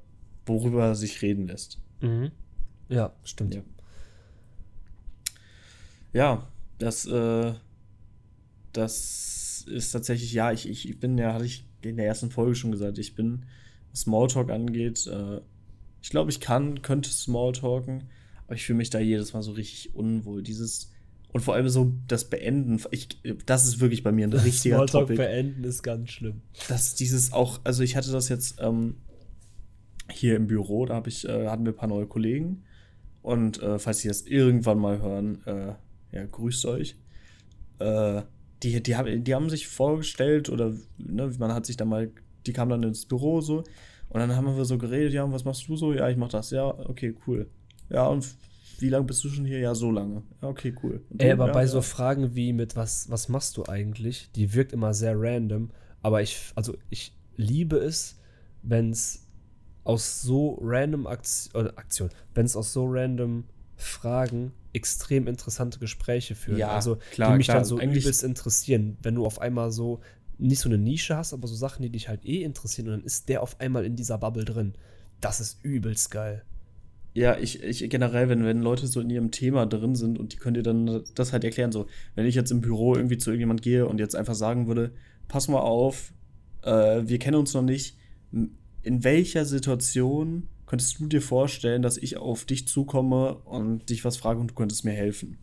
[0.46, 1.80] worüber sich reden lässt.
[2.02, 2.32] Mhm.
[2.90, 3.56] Ja, stimmt.
[3.56, 3.62] Ja.
[6.14, 7.54] Ja, das, äh,
[8.72, 12.56] das ist tatsächlich, ja, ich, ich, ich bin ja, hatte ich in der ersten Folge
[12.56, 13.46] schon gesagt, ich bin,
[13.92, 15.42] was Smalltalk angeht, äh,
[16.02, 18.04] ich glaube, ich kann, könnte Smalltalken,
[18.46, 20.44] aber ich fühle mich da jedes Mal so richtig unwohl.
[20.44, 20.92] Dieses,
[21.32, 23.08] und vor allem so das Beenden, ich,
[23.46, 26.42] das ist wirklich bei mir ein richtiger Smalltalk Topic beenden ist ganz schlimm.
[26.68, 28.98] dass dieses auch, also ich hatte das jetzt ähm,
[30.12, 32.64] hier im Büro, da ich, äh, hatten wir ein paar neue Kollegen.
[33.24, 35.74] Und äh, falls Sie das irgendwann mal hören, äh,
[36.12, 36.96] ja, grüßt euch.
[37.80, 38.22] Äh,
[38.62, 42.12] die, die, haben, die haben sich vorgestellt oder ne, man hat sich da mal,
[42.46, 43.64] die kamen dann ins Büro so
[44.10, 45.94] und dann haben wir so geredet, ja, und was machst du so?
[45.94, 47.50] Ja, ich mach das, ja, okay, cool.
[47.90, 48.28] Ja, und
[48.80, 49.60] wie lange bist du schon hier?
[49.60, 50.24] Ja, so lange.
[50.42, 51.02] Ja, okay, cool.
[51.10, 51.34] Und Ey, du?
[51.34, 51.68] aber ja, bei ja.
[51.68, 55.72] so Fragen wie mit was, was machst du eigentlich, die wirkt immer sehr random,
[56.02, 58.20] aber ich, also ich liebe es,
[58.62, 59.23] wenn es
[59.84, 66.58] aus so random Aktion, Aktion wenn es aus so random Fragen extrem interessante Gespräche führen.
[66.58, 67.58] Ja, also klar, die mich klar.
[67.58, 70.00] dann so Eigentlich- übelst interessieren, wenn du auf einmal so
[70.38, 73.04] nicht so eine Nische hast, aber so Sachen, die dich halt eh interessieren und dann
[73.04, 74.74] ist der auf einmal in dieser Bubble drin.
[75.22, 76.44] Das ist übelst geil.
[77.14, 80.38] Ja, ich, ich generell, wenn, wenn Leute so in ihrem Thema drin sind und die
[80.38, 83.62] können dir dann das halt erklären, so, wenn ich jetzt im Büro irgendwie zu irgendjemand
[83.62, 84.92] gehe und jetzt einfach sagen würde,
[85.28, 86.12] pass mal auf,
[86.64, 87.98] äh, wir kennen uns noch nicht,
[88.84, 94.18] in welcher Situation könntest du dir vorstellen, dass ich auf dich zukomme und dich was
[94.18, 95.38] frage und du könntest mir helfen?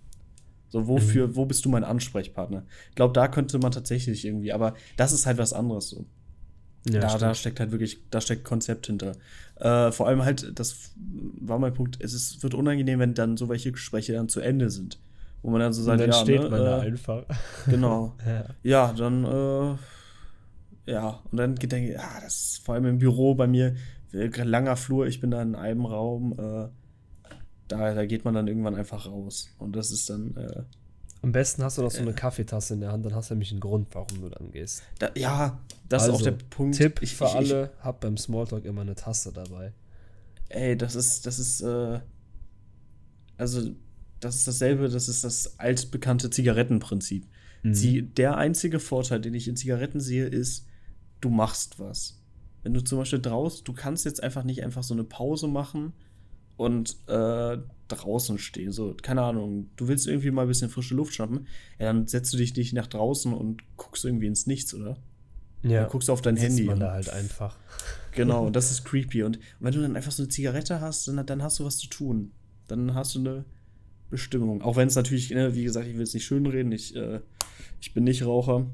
[0.69, 2.65] So, wofür, wo bist du mein Ansprechpartner?
[2.91, 6.07] Ich glaube, da könnte man tatsächlich irgendwie, aber das ist halt was anderes so.
[6.89, 7.23] Ja, da, stimmt.
[7.23, 9.13] da steckt halt wirklich, da steckt Konzept hinter.
[9.57, 10.93] Äh, vor allem halt, das
[11.41, 14.71] war mein Punkt, es ist, wird unangenehm, wenn dann so welche Gespräche dann zu Ende
[14.71, 14.99] sind.
[15.43, 17.25] Wo man dann so und sagt, dann ja, steht ne, man da äh, einfach.
[17.67, 18.17] Genau.
[18.27, 18.45] Ja.
[18.63, 19.77] Ja, dann, äh,
[20.91, 23.77] ja, und dann denke ich, ja, das ist vor allem im Büro bei mir,
[24.13, 26.69] äh, langer Flur, ich bin da in einem Raum, äh,
[27.69, 29.49] da, da geht man dann irgendwann einfach raus.
[29.59, 30.63] Und das ist dann, äh,
[31.23, 33.51] Am besten hast du noch so eine Kaffeetasse in der Hand, dann hast du nämlich
[33.53, 34.83] einen Grund, warum du dann gehst.
[34.99, 36.75] da, ja, das ist auch der Punkt.
[36.81, 39.73] Also, Tipp Ich- für ich- ich- alle, hab beim Smalltalk immer eine Tasse dabei.
[40.49, 42.01] Ey, das ist, das ist, äh,
[43.37, 43.71] also,
[44.21, 47.27] das ist dasselbe, das ist das altbekannte Zigarettenprinzip.
[47.63, 47.75] Mhm.
[47.75, 50.67] Sie, der einzige Vorteil, den ich in Zigaretten sehe, ist,
[51.21, 52.21] du machst was.
[52.63, 55.93] Wenn du zum Beispiel draußen, du kannst jetzt einfach nicht einfach so eine Pause machen
[56.57, 57.59] und äh,
[57.89, 58.71] draußen stehen.
[58.73, 61.47] So, keine Ahnung, du willst irgendwie mal ein bisschen frische Luft schnappen,
[61.79, 64.97] ja, dann setzt du dich nicht nach draußen und guckst irgendwie ins Nichts, oder?
[65.63, 65.83] Ja.
[65.83, 66.65] Dann guckst du auf dein Handy.
[66.65, 67.57] man und- da halt einfach.
[68.13, 69.23] Genau, und das ist creepy.
[69.23, 71.87] Und wenn du dann einfach so eine Zigarette hast, dann, dann hast du was zu
[71.87, 72.33] tun.
[72.67, 73.45] Dann hast du eine
[74.11, 74.63] Bestimmung.
[74.63, 77.21] Auch wenn es natürlich, ne, wie gesagt, ich will es nicht schönreden, ich, äh,
[77.81, 78.67] ich bin nicht Raucher.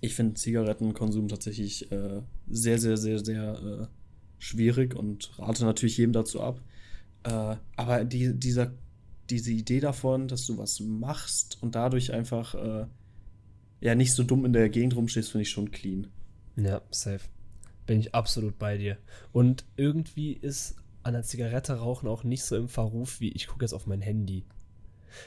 [0.00, 3.86] Ich finde Zigarettenkonsum tatsächlich äh, sehr, sehr, sehr, sehr äh,
[4.38, 6.60] schwierig und rate natürlich jedem dazu ab.
[7.24, 8.72] Äh, aber die, dieser,
[9.28, 12.86] diese Idee davon, dass du was machst und dadurch einfach äh,
[13.80, 16.08] ja nicht so dumm in der Gegend rumstehst, finde ich schon clean.
[16.56, 17.24] Ja, safe.
[17.86, 18.98] Bin ich absolut bei dir.
[19.32, 23.64] Und irgendwie ist an der Zigarette rauchen auch nicht so im Verruf wie ich gucke
[23.64, 24.44] jetzt auf mein Handy.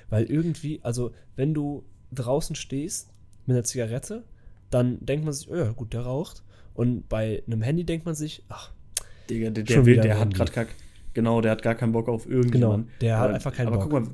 [0.09, 3.09] Weil irgendwie, also wenn du draußen stehst
[3.45, 4.24] mit einer Zigarette,
[4.72, 6.43] dann denkt man sich, oh ja, gut, der raucht.
[6.74, 8.72] Und bei einem Handy denkt man sich, ach,
[9.30, 10.69] Digga, der, der, der ein hat gerade
[11.13, 12.88] genau, der hat gar keinen Bock auf irgendjemanden.
[12.88, 13.89] Genau, der hat aber, einfach keinen aber Bock.
[13.89, 14.09] guck mal,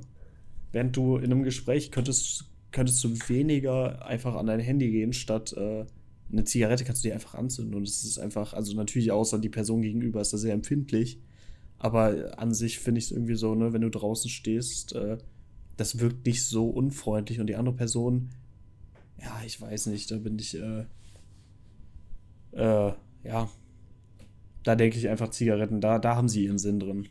[0.72, 5.54] während du in einem Gespräch könntest, könntest du weniger einfach an dein Handy gehen, statt
[5.54, 5.86] äh,
[6.32, 7.76] eine Zigarette kannst du dir einfach anzünden.
[7.76, 11.20] Und es ist einfach, also natürlich außer die Person gegenüber ist da sehr empfindlich.
[11.80, 15.18] Aber an sich finde ich es irgendwie so, ne, wenn du draußen stehst, äh,
[15.78, 18.30] das wirkt nicht so unfreundlich und die andere Person,
[19.22, 20.86] ja, ich weiß nicht, da bin ich, äh,
[22.54, 22.94] äh,
[23.24, 23.50] ja,
[24.64, 27.08] da denke ich einfach Zigaretten, da, da haben sie ihren Sinn drin.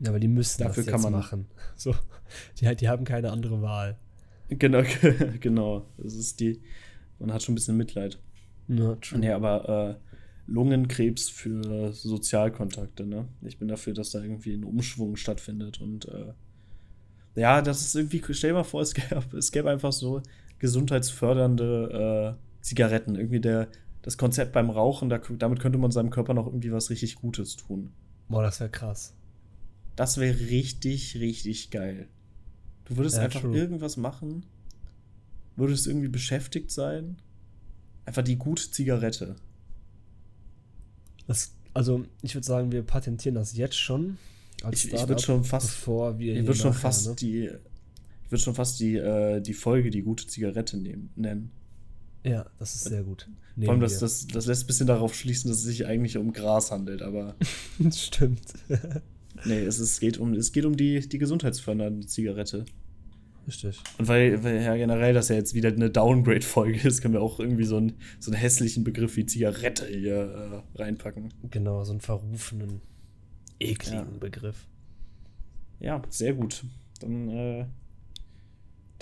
[0.00, 1.46] ja, aber die müssen Dafür das kann man- machen.
[1.76, 1.94] So,
[2.60, 3.98] die, die haben keine andere Wahl.
[4.48, 4.82] Genau,
[5.40, 5.86] genau.
[5.96, 6.60] Das ist die,
[7.18, 8.18] man hat schon ein bisschen Mitleid.
[8.68, 9.18] Ja, true.
[9.18, 13.28] Nee, aber äh, Lungenkrebs für Sozialkontakte, ne?
[13.42, 16.32] Ich bin dafür, dass da irgendwie ein Umschwung stattfindet und äh,
[17.34, 20.20] Ja, das ist irgendwie, stell dir mal vor, es gäbe, es gäbe einfach so
[20.62, 23.16] gesundheitsfördernde äh, Zigaretten.
[23.16, 23.66] Irgendwie der,
[24.02, 27.56] das Konzept beim Rauchen, da, damit könnte man seinem Körper noch irgendwie was richtig Gutes
[27.56, 27.90] tun.
[28.28, 29.12] Boah, das wäre krass.
[29.96, 32.08] Das wäre richtig, richtig geil.
[32.84, 33.56] Du würdest Ja, einfach true.
[33.56, 34.46] irgendwas machen,
[35.56, 37.16] würdest irgendwie beschäftigt sein.
[38.06, 39.34] Einfach die gute Zigarette.
[41.26, 44.16] Das, also, ich würde sagen, wir patentieren das jetzt schon.
[44.62, 47.14] Als Ich, ich würde schon fast, bevor wir ich würde schon fast ne?
[47.16, 47.50] die,
[48.32, 51.52] würde schon fast die, äh, die Folge die gute Zigarette nehmen, nennen.
[52.24, 53.28] Ja, das ist sehr gut.
[53.60, 56.32] Vor allem, das, das, das lässt ein bisschen darauf schließen, dass es sich eigentlich um
[56.32, 57.36] Gras handelt, aber
[57.92, 58.40] Stimmt.
[59.44, 62.64] nee, es, ist, geht um, es geht um die, die gesundheitsfördernde Zigarette.
[63.46, 63.80] Richtig.
[63.98, 67.40] Und weil, weil ja generell das ja jetzt wieder eine Downgrade-Folge ist, können wir auch
[67.40, 71.34] irgendwie so einen, so einen hässlichen Begriff wie Zigarette hier äh, reinpacken.
[71.50, 72.80] Genau, so einen verrufenen,
[73.58, 74.18] ekligen Ja.
[74.20, 74.68] Begriff.
[75.80, 76.64] Ja, sehr gut.
[77.00, 77.66] Dann, äh,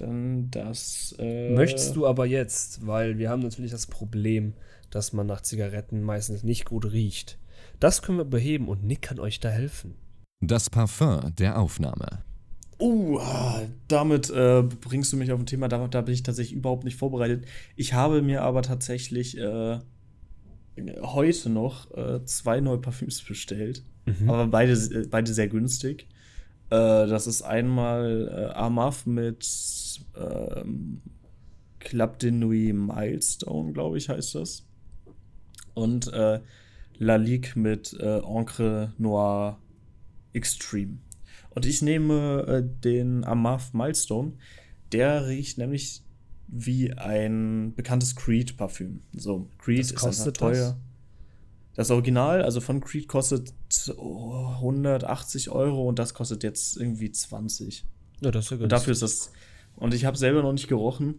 [0.00, 1.14] dann das.
[1.18, 4.54] Äh, Möchtest du aber jetzt, weil wir haben natürlich das Problem,
[4.90, 7.38] dass man nach Zigaretten meistens nicht gut riecht.
[7.78, 9.94] Das können wir beheben und Nick kann euch da helfen.
[10.40, 12.24] Das Parfum der Aufnahme.
[12.78, 13.20] Uh,
[13.88, 16.96] damit äh, bringst du mich auf ein Thema, da, da bin ich tatsächlich überhaupt nicht
[16.96, 17.44] vorbereitet.
[17.76, 19.78] Ich habe mir aber tatsächlich äh,
[21.02, 23.84] heute noch äh, zwei neue Parfüms bestellt.
[24.26, 26.08] Aber beide, äh, beide sehr günstig.
[26.70, 29.44] Äh, das ist einmal äh, Amaf mit
[30.16, 31.00] ähm,
[31.78, 34.66] Club de Nuit Milestone, glaube ich, heißt das.
[35.74, 36.40] Und äh,
[36.98, 39.58] La Ligue mit äh, Encre Noir
[40.32, 40.98] Extreme.
[41.50, 44.32] Und ich nehme äh, den Amaf Milestone.
[44.92, 46.02] Der riecht nämlich
[46.46, 49.00] wie ein bekanntes Creed-Parfüm.
[49.12, 50.76] So, Creed Was ist kostet teuer.
[51.74, 51.90] Das?
[51.90, 53.54] Original, also von Creed, kostet
[53.96, 57.86] oh, 180 Euro und das kostet jetzt irgendwie 20.
[58.20, 59.32] Ja, das ist ja Und dafür ist das.
[59.80, 61.14] Und ich habe selber noch nicht gerochen,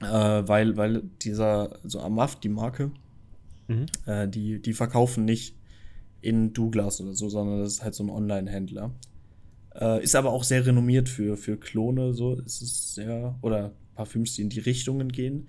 [0.00, 2.90] äh, weil, weil dieser, so Amaf, die Marke,
[3.68, 3.86] Mhm.
[4.06, 5.54] äh, die, die verkaufen nicht
[6.20, 8.90] in Douglas oder so, sondern das ist halt so ein Online-Händler.
[9.74, 14.34] Äh, ist aber auch sehr renommiert für, für Klone, so ist es sehr, oder Parfüms,
[14.34, 15.48] die in die Richtungen gehen.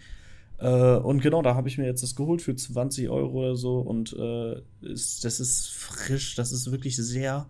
[0.60, 3.80] Äh, und genau, da habe ich mir jetzt das geholt für 20 Euro oder so
[3.80, 7.48] und äh, ist, das ist frisch, das ist wirklich sehr,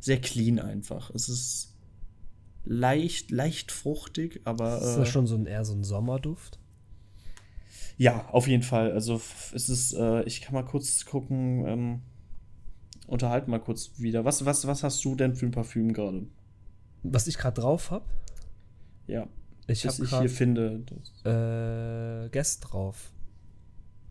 [0.00, 1.10] sehr clean einfach.
[1.14, 1.75] Es ist
[2.66, 4.78] leicht, leicht fruchtig, aber.
[4.78, 6.58] Ist äh, das schon so ein, eher so ein Sommerduft?
[7.96, 8.92] Ja, auf jeden Fall.
[8.92, 9.20] Also
[9.54, 12.00] es ist, äh, ich kann mal kurz gucken, ähm,
[13.06, 14.24] unterhalten mal kurz wieder.
[14.24, 16.26] Was, was, was hast du denn für ein Parfüm gerade?
[17.02, 18.04] Was ich gerade drauf habe?
[19.06, 19.28] Ja,
[19.66, 20.84] Ich habe ich hier finde.
[20.84, 23.12] Das, äh, Guest drauf.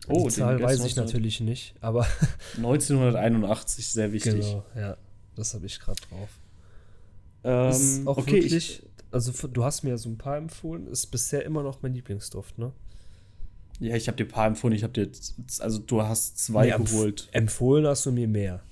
[0.08, 2.06] oh, Die Zahl weiß ich 19 natürlich nicht, aber
[2.56, 4.34] 1981, sehr wichtig.
[4.34, 4.96] genau, ja,
[5.36, 6.30] das habe ich gerade drauf.
[7.48, 8.82] Ähm, ist auch okay, wirklich,
[9.12, 11.94] also f- du hast mir ja so ein paar empfohlen, ist bisher immer noch mein
[11.94, 12.72] Lieblingsduft, ne?
[13.80, 14.74] ich, ja, ich habe dir ein paar empfohlen.
[14.74, 17.28] Ich habe dir, jetzt- also du hast zwei Nee, empf- geholt.
[17.32, 18.62] Empfohlen hast du mir mehr.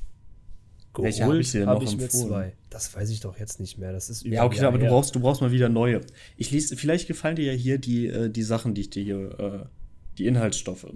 [0.96, 2.28] Welche Geholt hab ich dir denn hab noch ich mir empfohlen?
[2.28, 2.52] zwei.
[2.70, 3.92] Das weiß ich doch jetzt nicht mehr.
[3.92, 6.00] Das ist über Ja, okay, Jahr aber du brauchst, du brauchst mal wieder neue.
[6.36, 9.38] Ich lese, vielleicht gefallen dir ja hier die, äh, die Sachen, die ich dir hier,
[9.38, 9.66] äh,
[10.18, 10.86] die Inhaltsstoffe.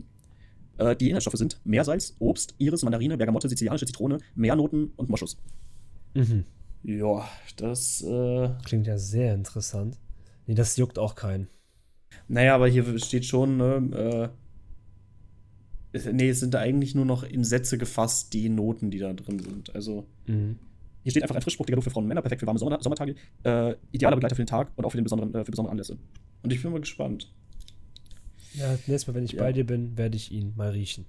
[0.79, 5.37] Äh, die Inhaltsstoffe sind Meersalz, Obst, Iris, Mandarine, Bergamotte, sizilianische Zitrone, Meernoten und Moschus.
[6.15, 6.45] Mhm.
[6.89, 9.99] Ja, das, äh, Klingt ja sehr interessant.
[10.47, 11.49] Nee, das juckt auch keinen.
[12.29, 14.31] naja, aber hier steht schon, ne,
[15.93, 19.13] äh, nee, es sind da eigentlich nur noch in Sätze gefasst, die Noten, die da
[19.13, 19.75] drin sind.
[19.75, 20.59] Also, Mhm.
[21.03, 23.17] hier steht einfach ein frischfruchtiger Duft für Frauen und Männer, perfekt für warme Sommer Sommertage,
[23.43, 25.99] äh, idealer Begleiter für den Tag und auch für, den besonderen, äh, für besondere Anlässe.
[26.43, 27.31] Und ich bin mal gespannt.
[28.55, 29.43] Ja, nächstes Mal, wenn ich Ja.
[29.43, 31.05] bei dir bin, werde ich ihn mal riechen.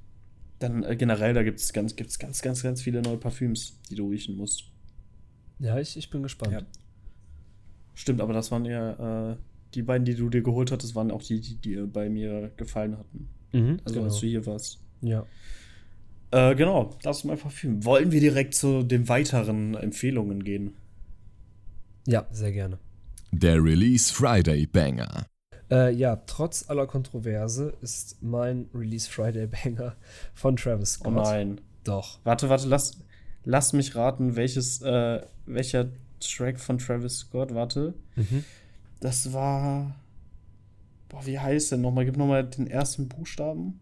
[0.60, 3.96] Dann äh, generell, da gibt es ganz, gibt's ganz, ganz, ganz viele neue Parfüms, die
[3.96, 4.66] du riechen musst.
[5.60, 6.54] Ja, ich, ich bin gespannt.
[6.54, 6.62] Ja.
[7.96, 9.36] Stimmt, aber das waren ja, äh,
[9.74, 12.98] die beiden, die du dir geholt hattest, waren auch die, die dir bei mir gefallen
[12.98, 13.28] hatten.
[13.52, 14.06] Mhm, Also genau.
[14.08, 14.80] als du hier warst.
[15.02, 15.26] Ja.
[16.32, 17.84] Äh, genau, das ist mein Parfüm.
[17.86, 20.74] Wollen wir direkt zu den weiteren Empfehlungen gehen?
[22.08, 22.80] ja, sehr gerne.
[23.32, 25.28] Der Release Friday Banger.
[25.70, 29.96] Äh, ja, trotz aller Kontroverse ist mein Release Friday Banger
[30.34, 31.08] von Travis Scott.
[31.08, 31.62] Oh nein.
[31.84, 32.20] Doch.
[32.24, 33.00] Warte, warte, lass,
[33.44, 37.94] lass mich raten, welches, äh, welcher Track von Travis Scott, warte.
[38.16, 38.44] Mhm.
[39.00, 39.96] Das war.
[41.08, 42.06] Boah, wie heißt der nochmal?
[42.06, 43.80] Gib nochmal den ersten Buchstaben.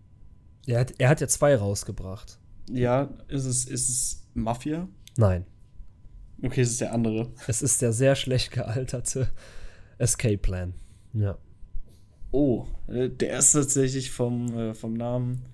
[0.65, 2.39] Er hat, er hat ja zwei rausgebracht.
[2.69, 4.87] Ja, ist es, ist es Mafia?
[5.17, 5.45] Nein.
[6.41, 7.31] Okay, es ist der andere.
[7.47, 9.29] Es ist der sehr schlecht gealterte
[9.97, 10.73] Escape Plan.
[11.13, 11.37] Ja.
[12.31, 15.45] Oh, äh, der ist tatsächlich vom, äh, vom Namen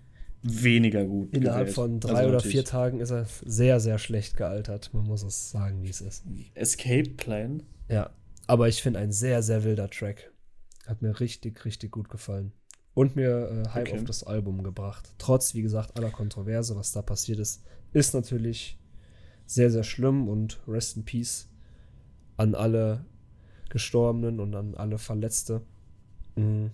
[0.44, 1.36] weniger gut.
[1.36, 1.76] Innerhalb gewählt.
[1.76, 4.94] von drei Also oder vier Tagen ist er sehr, sehr schlecht gealtert.
[4.94, 6.24] Man muss es sagen, wie es ist.
[6.54, 7.64] Escape Plan.
[7.90, 8.10] Ja,
[8.48, 10.32] aber ich finde ein sehr, sehr wilder Track.
[10.86, 12.52] Hat mir richtig, richtig gut gefallen.
[12.94, 13.98] Und mir äh, Hype Okay.
[13.98, 15.14] auf das Album gebracht.
[15.18, 17.64] Trotz, wie gesagt, aller Kontroverse, was da passiert ist,
[17.94, 18.78] ist natürlich
[19.46, 21.50] sehr, sehr schlimm und Rest in Peace
[22.38, 23.06] an alle
[23.70, 25.62] Gestorbenen und an alle Verletzte.
[26.36, 26.72] Mhm.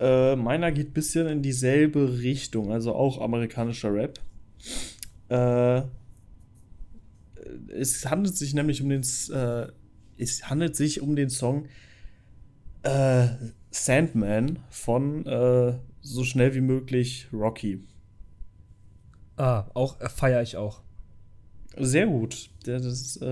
[0.00, 0.32] Ja.
[0.32, 4.18] Äh, meiner geht ein bisschen in dieselbe Richtung, also auch amerikanischer Rap.
[5.28, 5.82] Äh,
[7.68, 9.66] es handelt sich nämlich um den, äh,
[10.18, 11.66] es handelt sich um den Song
[12.82, 13.28] äh,
[13.70, 17.82] Sandman von äh, so schnell wie möglich Rocky.
[19.36, 20.82] Ah, auch äh, feiere ich auch.
[21.78, 22.48] Sehr gut.
[22.64, 23.22] Der, das, ist,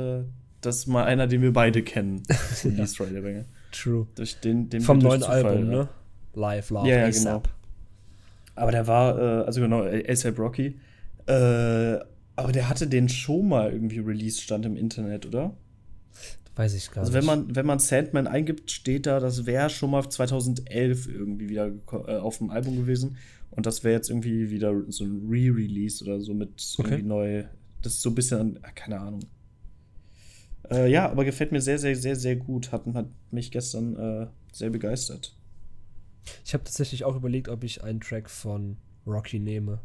[0.60, 2.22] das ist mal einer, den wir beide kennen.
[3.22, 3.46] Banger.
[3.72, 4.06] True.
[4.14, 5.78] Durch den, den Vom neuen Zufall, Album, ja.
[5.78, 5.88] ne?
[6.36, 7.44] Live, Love, Ja, ja, ASAP.
[7.44, 7.54] genau.
[8.56, 10.78] Aber der war, äh, also genau, ASAP Rocky.
[11.26, 11.98] Äh,
[12.36, 15.54] aber der hatte den schon mal irgendwie released, stand im Internet, oder?
[16.56, 17.20] Weiß ich gar Also nicht.
[17.20, 21.72] wenn man, wenn man Sandman eingibt, steht da, das wäre schon mal 2011 irgendwie wieder
[21.92, 23.16] äh, auf dem Album gewesen.
[23.50, 26.88] Und das wäre jetzt irgendwie wieder so ein Re-Release oder so mit Okay.
[26.90, 27.44] irgendwie neu.
[27.82, 29.20] Das ist so ein bisschen, ah, keine Ahnung.
[30.70, 32.72] Äh, ja, aber gefällt mir sehr, sehr, sehr, sehr gut.
[32.72, 35.36] Hat, hat mich gestern äh, sehr begeistert.
[36.44, 39.80] Ich habe tatsächlich auch überlegt, ob ich einen Track von Rocky nehme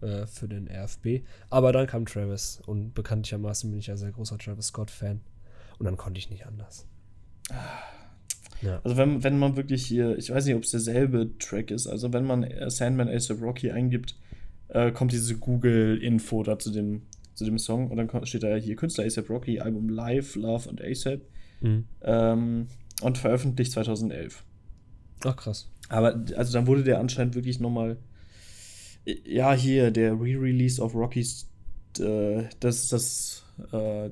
[0.00, 1.24] äh, für den RFB.
[1.50, 5.20] Aber dann kam Travis und bekanntlichermaßen bin ich ja sehr großer Travis Scott-Fan.
[5.78, 6.86] Und dann konnte ich nicht anders.
[8.62, 8.80] Ja.
[8.84, 12.12] Also wenn, wenn man wirklich hier, ich weiß nicht, ob es derselbe Track ist, also
[12.12, 14.16] wenn man äh, Sandman ASAP Rocky eingibt,
[14.68, 17.02] äh, kommt diese Google-Info da zu dem,
[17.34, 20.68] zu dem Song und dann steht da ja hier Künstler ASAP Rocky, Album Live, Love
[20.68, 21.20] und ASAP
[21.60, 21.86] Mhm.
[22.02, 22.68] ähm,
[23.00, 24.44] und veröffentlicht 2011.
[25.24, 25.70] Ach, krass.
[25.88, 27.98] Aber also dann wurde der anscheinend wirklich nochmal,
[29.24, 31.50] ja hier, der Re-Release of Rockies,
[31.98, 34.10] äh, das ist das äh,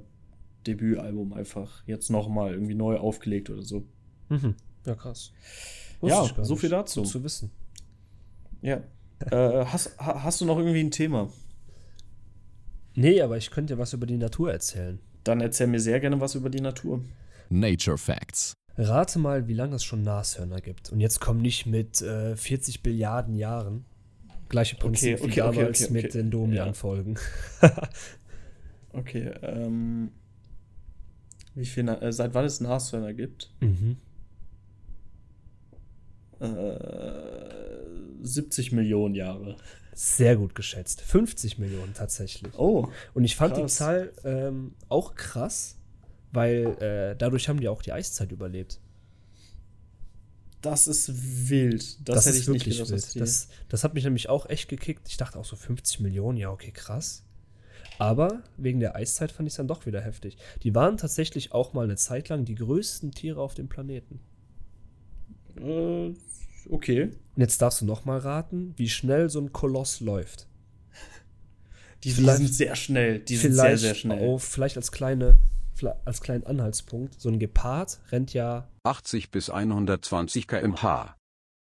[0.66, 3.84] Debütalbum einfach jetzt nochmal irgendwie neu aufgelegt oder so.
[4.28, 4.54] Mhm.
[4.86, 5.32] Ja, krass.
[6.02, 7.02] Ja, ich gar so viel dazu.
[7.02, 7.50] Gut zu wissen.
[8.60, 8.82] Ja.
[9.30, 11.30] äh, hast, ha- hast du noch irgendwie ein Thema?
[12.94, 14.98] Nee, aber ich könnte dir was über die Natur erzählen.
[15.24, 17.02] Dann erzähl mir sehr gerne was über die Natur.
[17.48, 18.52] Nature Facts.
[18.76, 20.90] Rate mal, wie lange es schon Nashörner gibt.
[20.90, 23.84] Und jetzt komm nicht mit äh, 40 Billiarden Jahren.
[24.48, 27.18] Gleiche Prinzip Okay, wie okay, okay, damals okay, mit den Domian-Folgen.
[28.94, 30.10] Okay, ähm.
[31.54, 33.50] Wie viel, äh, seit wann es Nashörner gibt?
[33.60, 33.96] mhm.
[36.40, 36.74] Äh,
[38.22, 39.56] 70 Millionen Jahre.
[39.94, 41.00] Sehr gut geschätzt.
[41.02, 42.52] 50 Millionen tatsächlich.
[42.58, 43.74] Oh, Und ich fand die krass.
[43.76, 45.78] Zahl ähm, auch krass,
[46.32, 48.80] weil äh, dadurch haben die auch die Eiszeit überlebt.
[50.62, 52.08] das ist wild.
[52.08, 52.90] Das, hätte ich nicht gedacht.
[52.90, 53.20] wild.
[53.20, 55.08] Das, das hat mich nämlich auch echt gekickt.
[55.08, 57.24] Ich dachte auch so 50 Millionen, ja, okay, krass.
[57.98, 60.36] Aber wegen der Eiszeit fand ich es dann doch wieder heftig.
[60.62, 64.20] Die waren tatsächlich auch mal eine Zeit lang die größten Tiere auf dem Planeten.
[65.60, 66.14] äh,
[66.68, 67.04] okay.
[67.34, 70.46] Und jetzt darfst du noch mal raten, wie schnell so ein Koloss läuft.
[72.04, 73.20] Die, die sind sehr schnell.
[73.20, 74.28] Die sind sehr, sehr schnell.
[74.28, 75.38] Auf, vielleicht als, kleine,
[76.04, 77.20] als kleinen Anhaltspunkt.
[77.20, 81.16] So ein Gepard rennt ja 80 bis 120 km/h.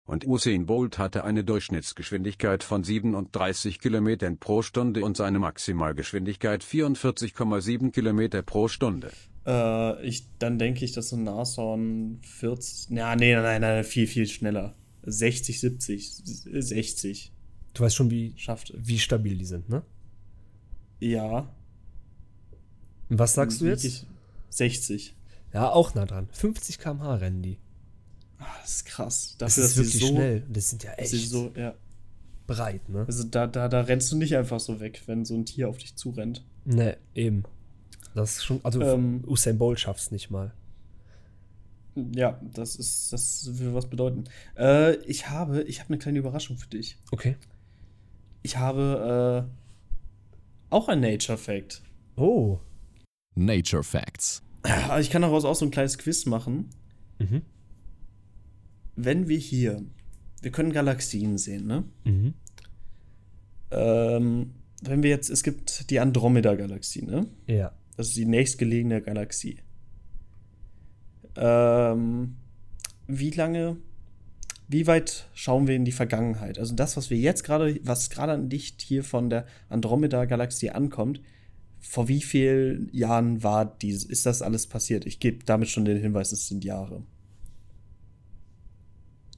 [0.07, 7.91] Und Usain Bolt hatte eine Durchschnittsgeschwindigkeit von 37 km pro Stunde und seine Maximalgeschwindigkeit 44,7
[7.91, 9.11] km pro Stunde.
[9.47, 12.91] Äh, ich, dann denke ich, dass so ein Nashorn 40.
[12.91, 14.75] Na, nee, nein, nein, viel, viel schneller.
[15.03, 17.31] 60, 70, 60.
[17.73, 18.73] Du weißt schon, wie, Schafft.
[18.75, 19.83] wie stabil die sind, ne?
[20.99, 21.51] Ja.
[23.09, 23.83] Was sagst du jetzt?
[23.83, 24.05] ich-
[24.49, 25.15] 60.
[25.53, 26.27] Ja, auch nah dran.
[26.31, 27.57] 50 km/h rennen die.
[28.39, 29.35] Ah, das ist krass.
[29.37, 30.43] Das Dafür, ist dass sie wirklich so, schnell.
[30.49, 31.73] Das sind ja echt so, ja.
[32.47, 33.05] breit, ne?
[33.07, 35.77] Also da, da, da rennst du nicht einfach so weg, wenn so ein Tier auf
[35.77, 36.43] dich zurennt.
[36.65, 37.43] Ne, eben.
[38.13, 39.23] Das ist schon, also Ähm.
[39.27, 40.53] Usain Bolt schafft's nicht mal.
[42.13, 44.25] Ja, das ist, das will was bedeuten.
[44.57, 46.97] Äh, ich habe, ich habe eine kleine Überraschung für dich.
[47.11, 47.37] Okay.
[48.43, 51.81] Ich habe äh, auch ein Nature Fact.
[52.17, 52.59] Oh.
[53.35, 54.41] Nature Facts.
[54.63, 56.69] Ah, Ich kann daraus auch so ein kleines Quiz machen.
[57.19, 57.41] Mhm.
[58.95, 59.83] Wenn wir hier,
[60.41, 61.83] wir können Galaxien sehen, ne?
[62.05, 62.33] Mhm.
[63.71, 67.27] Ähm, wenn wir jetzt, es gibt die Andromeda-Galaxie, ne?
[67.47, 67.73] Ja.
[67.97, 69.59] Das ist die nächstgelegene Galaxie.
[71.35, 72.35] Ähm,
[73.07, 73.77] wie lange,
[74.67, 76.59] wie weit schauen wir in die Vergangenheit?
[76.59, 81.21] Also das, was wir jetzt gerade, was gerade an Licht hier von der Andromeda-Galaxie ankommt,
[81.87, 85.05] vor wie vielen Jahren war dies, ist das alles passiert?
[85.05, 87.03] Ich gebe damit schon den Hinweis, es sind Jahre.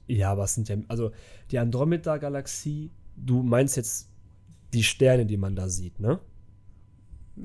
[0.06, 1.10] Ja, aber es sind ja, also
[1.50, 4.08] die Andromeda-Galaxie, du meinst jetzt
[4.72, 6.18] die Sterne, die man da sieht, ne?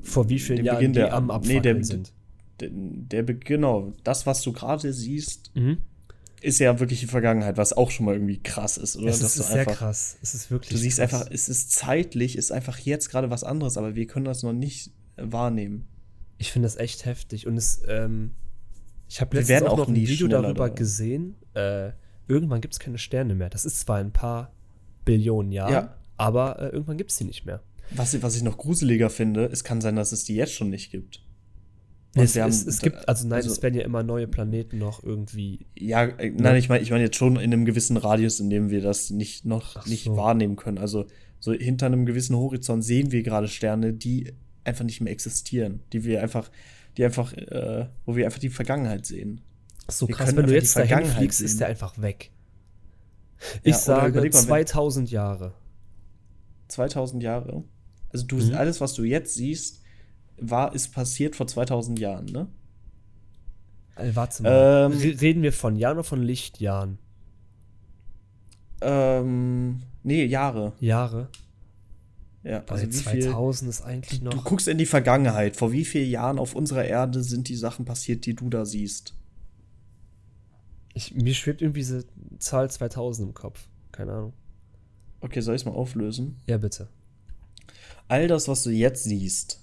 [0.00, 2.12] Vor wie vielen Den Jahren Beginn die der- am nee, Abfackeln der- sind.
[2.60, 5.78] Der, der genau, das, was du gerade siehst, Mhm.
[6.44, 9.08] Ist ja wirklich die Vergangenheit, was auch schon mal irgendwie krass ist, oder?
[9.08, 10.16] Es ist, ist sehr einfach- krass.
[10.22, 11.12] Es ist wirklich Du siehst krass.
[11.14, 14.52] einfach, es ist zeitlich, ist einfach jetzt gerade was anderes, aber wir können das noch
[14.52, 15.86] nicht äh, wahrnehmen.
[16.38, 17.46] Ich finde das echt heftig.
[17.46, 18.32] Und es, ähm,
[19.08, 20.74] ich habe letztens auch auch noch ein Video darüber da.
[20.74, 21.36] gesehen.
[21.54, 21.92] Äh,
[22.28, 23.50] irgendwann gibt es keine Sterne mehr.
[23.50, 24.52] Das ist zwar in ein paar
[25.04, 25.96] Billionen Jahren, Ja.
[26.16, 27.62] aber äh, irgendwann gibt es die nicht mehr.
[27.90, 30.90] Was, was ich noch gruseliger finde, es kann sein, dass es die jetzt schon nicht
[30.90, 31.22] gibt.
[32.16, 35.02] Es, haben- es, es gibt, also nein, also- es werden ja immer neue Planeten noch
[35.02, 35.66] irgendwie.
[35.76, 38.70] Ja, äh, nein, ich meine ich mein jetzt schon in einem gewissen Radius, in dem
[38.70, 40.16] wir das nicht noch Ach nicht so.
[40.16, 40.78] wahrnehmen können.
[40.78, 41.06] Also
[41.40, 46.04] so hinter einem gewissen Horizont sehen wir gerade Sterne, die einfach nicht mehr existieren, die
[46.04, 46.50] wir einfach,
[46.96, 49.40] die einfach, äh, wo wir einfach die Vergangenheit sehen.
[49.88, 51.46] So Wir krass, wenn du jetzt dahin Vergangenheit fliegst, sehen.
[51.46, 52.30] ist der einfach weg.
[53.40, 55.52] Ja, Ich oder sage mal, wenn- 2000 Jahre.
[56.68, 57.64] 2000 Jahre.
[58.10, 58.54] Also du, Mhm.
[58.54, 59.82] alles, was du jetzt siehst,
[60.38, 62.48] war, ist passiert vor 2000 Jahren, ne?
[63.96, 64.86] Äh, warte mal.
[64.92, 64.98] Ähm.
[64.98, 66.98] Re- Reden wir von Jahren oder von Lichtjahren?
[68.80, 70.72] Ähm, nee, Jahre.
[70.80, 71.28] Jahre?
[72.42, 74.44] Ja, Also also wie viel, 2000 ist eigentlich Du noch.
[74.44, 75.56] guckst in die Vergangenheit.
[75.56, 79.14] Vor wie vielen Jahren auf unserer Erde sind die Sachen passiert, die du da siehst?
[80.92, 82.04] Ich, mir schwebt irgendwie diese
[82.38, 83.66] Zahl 2000 im Kopf.
[83.92, 84.32] Keine Ahnung.
[85.20, 86.36] Okay, soll ich es mal auflösen?
[86.46, 86.88] Ja, bitte.
[88.08, 89.60] All das, was du jetzt siehst,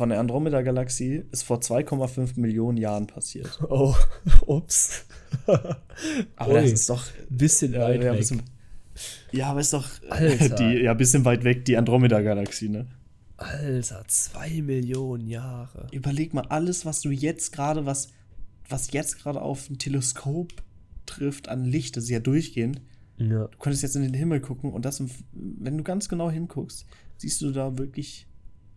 [0.00, 3.58] von der Andromeda-Galaxie, ist vor 2,5 Millionen Jahren passiert.
[3.68, 3.94] Oh,
[4.46, 5.04] ups.
[6.36, 7.04] Aber Ui, das ist doch.
[7.28, 8.20] bisschen ja, weit ja, weg.
[8.20, 8.42] Bisschen,
[9.30, 9.86] ja, aber ist doch.
[10.08, 10.54] Alter.
[10.54, 12.86] Die, ja, bisschen weit weg, die Andromeda-Galaxie, ne?
[13.36, 15.86] Alter, zwei Millionen Jahre.
[15.92, 18.08] Überleg mal, alles, was du jetzt gerade, was,
[18.70, 20.50] was jetzt gerade auf ein Teleskop
[21.04, 22.80] trifft an Licht, das ist ja durchgehend.
[23.18, 23.48] Ja.
[23.48, 25.02] Du könntest jetzt in den Himmel gucken und das,
[25.34, 26.86] wenn du ganz genau hinguckst,
[27.18, 28.29] siehst du da wirklich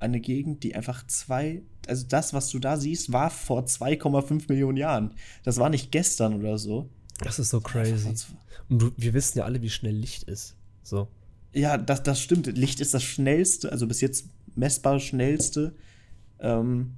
[0.03, 4.77] eine Gegend, die einfach zwei, also das, was du da siehst, war vor 2,5 Millionen
[4.77, 5.13] Jahren.
[5.43, 6.89] Das war nicht gestern oder so.
[7.19, 8.13] Das ist so crazy.
[8.69, 10.55] Und wir wissen ja alle, wie schnell Licht ist.
[10.83, 11.07] So.
[11.53, 12.47] Ja, das, das stimmt.
[12.57, 14.25] Licht ist das schnellste, also bis jetzt
[14.55, 15.73] messbar schnellste,
[16.39, 16.93] ähm,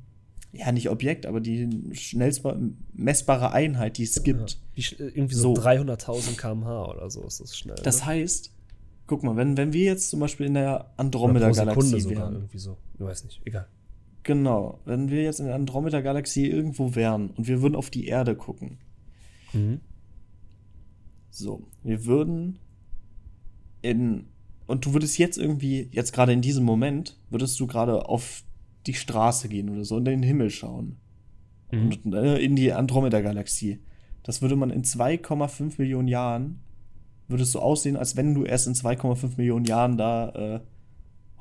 [0.51, 2.57] ja, nicht Objekt, aber die schnellste
[2.93, 4.51] messbare Einheit, die es gibt.
[4.51, 4.57] Ja.
[4.73, 5.61] Wie, sch- irgendwie so, So.
[5.61, 7.75] 300.000 km/h oder so ist das schnell.
[7.83, 8.05] Das ne?
[8.05, 8.51] heißt,
[9.07, 12.33] guck mal, wenn, wenn wir jetzt zum Beispiel in der Andromeda-Galaxie sogar wären.
[12.33, 12.77] irgendwie so.
[12.95, 13.41] Ich weiß nicht.
[13.45, 13.67] Egal.
[14.23, 18.35] Genau, wenn wir jetzt in der Andromeda-Galaxie irgendwo wären und wir würden auf die Erde
[18.35, 18.79] gucken.
[19.53, 19.81] Mhm.
[21.29, 22.59] So, wir würden
[23.81, 24.25] in.
[24.67, 28.43] Und du würdest jetzt irgendwie, jetzt gerade in diesem Moment, würdest du gerade auf
[28.87, 30.97] die Straße gehen oder so und in den Himmel schauen.
[31.71, 31.93] Mhm.
[32.03, 33.79] Und äh, in die Andromeda-Galaxie.
[34.23, 36.61] Das würde man in 2,5 Millionen Jahren,
[37.27, 40.59] würde es so aussehen, als wenn du erst in 2,5 Millionen Jahren da äh,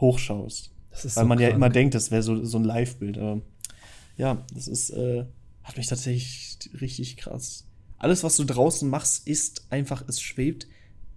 [0.01, 0.73] hochschaust.
[0.91, 1.57] Weil so man ja krank.
[1.57, 3.19] immer denkt, das wäre so, so ein Live-Bild.
[3.19, 3.43] Aber
[4.17, 5.25] ja, das ist, äh,
[5.63, 7.67] hat mich tatsächlich richtig krass.
[7.99, 10.69] Alles, was du draußen machst, ist einfach, es schwebt.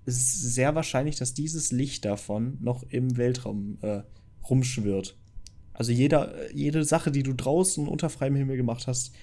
[0.05, 4.01] Es ist sehr wahrscheinlich, dass dieses Licht davon noch im Weltraum äh,
[4.49, 5.17] rumschwirrt.
[5.73, 9.13] Also jeder, jede Sache, die du draußen unter freiem Himmel gemacht hast,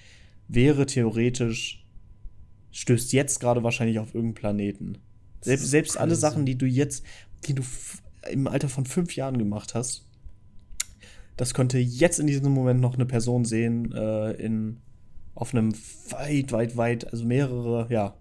[0.46, 1.84] wäre theoretisch,
[2.70, 4.98] stößt jetzt gerade wahrscheinlich auf irgendeinen Planeten.
[5.44, 6.14] Selbst, selbst alle.
[6.14, 7.04] Sachen, die du jetzt,
[7.46, 7.62] die du
[8.30, 10.06] im Alter von fünf Jahren gemacht hast,
[11.36, 14.78] das könnte jetzt in diesem Moment noch eine Person sehen, äh, in,
[15.34, 15.74] auf einem
[16.10, 18.16] weit, weit, weit, also mehrere, ja,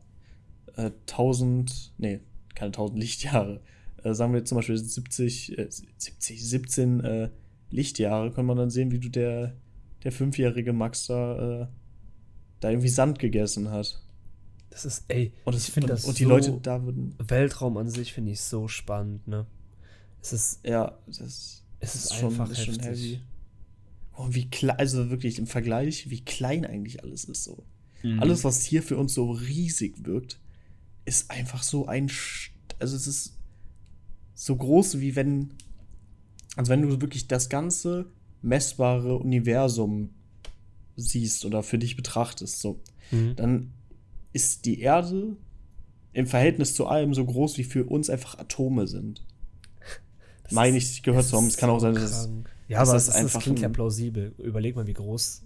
[0.76, 2.20] äh, tausend, nee,
[2.56, 3.62] keine tausend Lichtjahre,
[4.04, 7.30] äh, sagen wir zum Beispiel 70, äh, 70, 17 äh,
[7.70, 9.56] Lichtjahre, kann man dann sehen, wie du der,
[10.04, 11.68] der fünfjährige Max da, äh,
[12.60, 14.02] da irgendwie Sand gegessen hat.
[14.74, 17.78] Das ist, ey, Und, es, ich finde das und die so, Leute da würden, Weltraum
[17.78, 19.46] an sich finde ich so spannend, ne?
[20.20, 23.22] Es ist, ja, das, es ist, schon- einfach ist schon heavy.
[24.18, 27.64] Oh, wie klein, also wirklich im Vergleich, wie klein eigentlich alles ist so.
[28.02, 28.20] Mhm.
[28.20, 30.40] Alles, was hier für uns so riesig wirkt,
[31.06, 32.10] ist einfach so ein.
[32.10, 33.38] Sch also, es ist
[34.34, 35.52] so groß, wie wenn.
[36.56, 38.08] Also, wenn du wirklich das ganze
[38.42, 40.10] messbare Universum
[40.96, 42.80] siehst oder für dich betrachtest, so,
[43.12, 43.36] Mhm.
[43.36, 43.74] dann
[44.34, 45.36] ist die Erde
[46.12, 49.26] im Verhältnis zu allem so groß, wie für uns einfach Atome sind.
[50.44, 51.48] Das Meine ist- ich gehört zu haben.
[51.48, 52.30] Es kann auch sein, dass es.
[52.68, 54.34] Ja, dass aber das es, ist, das klingt ja plausibel.
[54.38, 55.44] Überleg mal, wie groß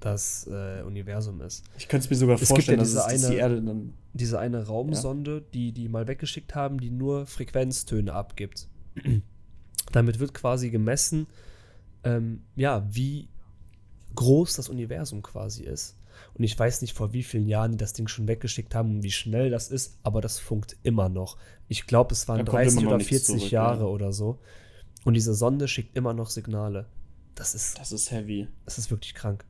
[0.00, 1.64] das äh, Universum ist.
[1.78, 3.36] Ich könnte es mir sogar Es gibt ja vorstellen, dass, diese es, dass die eine-
[3.36, 3.94] Erde dann.
[4.12, 8.68] Diese eine Raumsonde, die die mal weggeschickt haben, die nur Frequenztöne abgibt.
[9.92, 11.26] Damit wird quasi gemessen,
[12.04, 13.28] ähm, ja, wie
[14.14, 15.96] groß das Universum quasi ist.
[16.34, 19.02] Und ich weiß nicht, vor wie vielen Jahren die das Ding schon weggeschickt haben und
[19.02, 21.36] wie schnell das ist, aber das funkt immer noch.
[21.68, 23.86] Ich glaube, es waren Da kommt 30 immer noch oder nichts 40 zurück, Jahre ja.
[23.86, 24.38] oder so.
[25.04, 26.86] Und diese Sonde schickt immer noch Signale.
[27.34, 28.48] Das ist, Das ist heavy.
[28.64, 29.44] das ist wirklich krank.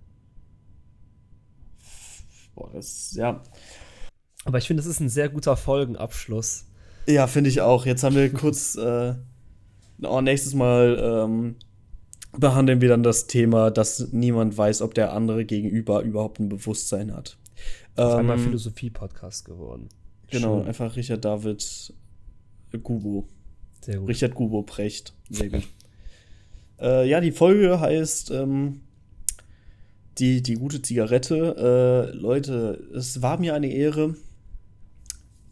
[2.55, 3.43] Boah, das, ja.
[4.45, 6.67] Aber ich finde, das ist ein sehr guter Folgenabschluss.
[7.07, 7.87] Ja, finde ich auch.
[7.87, 9.15] Jetzt haben wir kurz, äh,
[10.03, 11.57] oh, nächstes Mal ähm,
[12.39, 17.15] behandeln wir dann das Thema, dass niemand weiß, ob der andere gegenüber überhaupt ein Bewusstsein
[17.15, 17.39] hat.
[17.97, 19.89] Auf einmal Ähm, Philosophie-Podcast geworden.
[20.31, 20.69] Genau, Schön.
[20.69, 21.93] einfach Richard David
[22.83, 23.29] Gubo.
[23.81, 24.09] Sehr gut.
[24.09, 25.15] Richard Gubo Precht.
[25.31, 25.69] Sehr gut.
[26.81, 28.81] äh, ja, die Folge heißt ähm,
[30.19, 32.11] die, die gute Zigarette.
[32.13, 34.17] Äh, Leute, es war mir eine Ehre,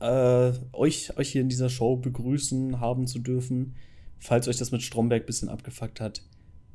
[0.00, 3.74] äh, euch, euch hier in dieser Show begrüßen haben zu dürfen.
[4.18, 6.22] Falls euch das mit Stromberg ein bisschen abgefuckt hat,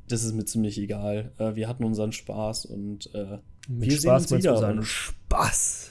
[0.08, 1.32] das ist mir ziemlich egal.
[1.38, 3.38] Äh, wir hatten unseren Spaß und äh,
[3.68, 4.58] Mit wir Spaß sehen uns wieder.
[4.58, 5.90] seinen Spaß.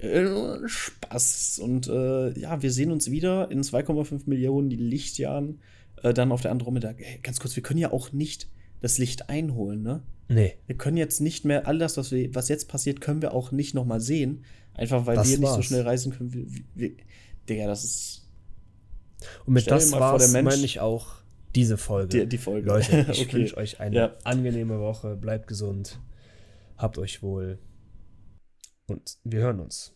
[0.00, 0.26] Äh,
[0.68, 1.60] Spaß.
[1.62, 5.60] Und äh, ja, wir sehen uns wieder in 2,5 Millionen Lichtjahren.
[6.02, 6.92] Äh, dann auf der Andromeda.
[6.96, 8.48] Hey, ganz kurz, wir können ja auch nicht
[8.80, 10.02] das Licht einholen, ne?
[10.30, 13.32] Nee, Wir können jetzt nicht mehr, all das, was, wir, was jetzt passiert, können wir
[13.32, 14.44] auch nicht nochmal sehen.
[14.74, 15.64] Einfach weil Das wir nicht so war's.
[15.64, 16.32] schnell reisen können.
[16.34, 16.90] Wir, wir,
[17.48, 18.28] Digga, das ist
[19.46, 21.06] und mit das war's, der Mensch- meine ich auch
[21.58, 22.08] diese Folge.
[22.20, 22.68] die, die Folge.
[22.68, 23.32] Leute, ich Okay.
[23.38, 24.14] wünsche euch eine Ja.
[24.24, 25.16] angenehme Woche.
[25.16, 26.00] Bleibt gesund.
[26.76, 27.58] Habt euch wohl.
[28.86, 29.92] Und wir hören uns.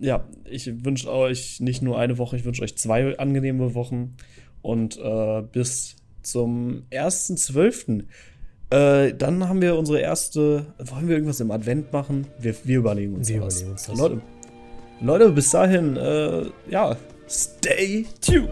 [0.00, 4.16] ja, ich wünsche euch nicht nur eine Woche, ich wünsche euch zwei angenehme Wochen
[4.62, 8.04] und äh, bis zum 1.12.
[8.70, 10.74] Äh, dann haben wir unsere erste.
[10.78, 12.26] Wollen wir irgendwas im Advent machen?
[12.38, 13.54] Wir, wir überlegen uns Wir was.
[13.56, 13.98] überlegen uns das.
[13.98, 14.20] Leute,
[15.00, 16.96] Leute, bis dahin, äh, ja,
[17.28, 18.50] stay tuned.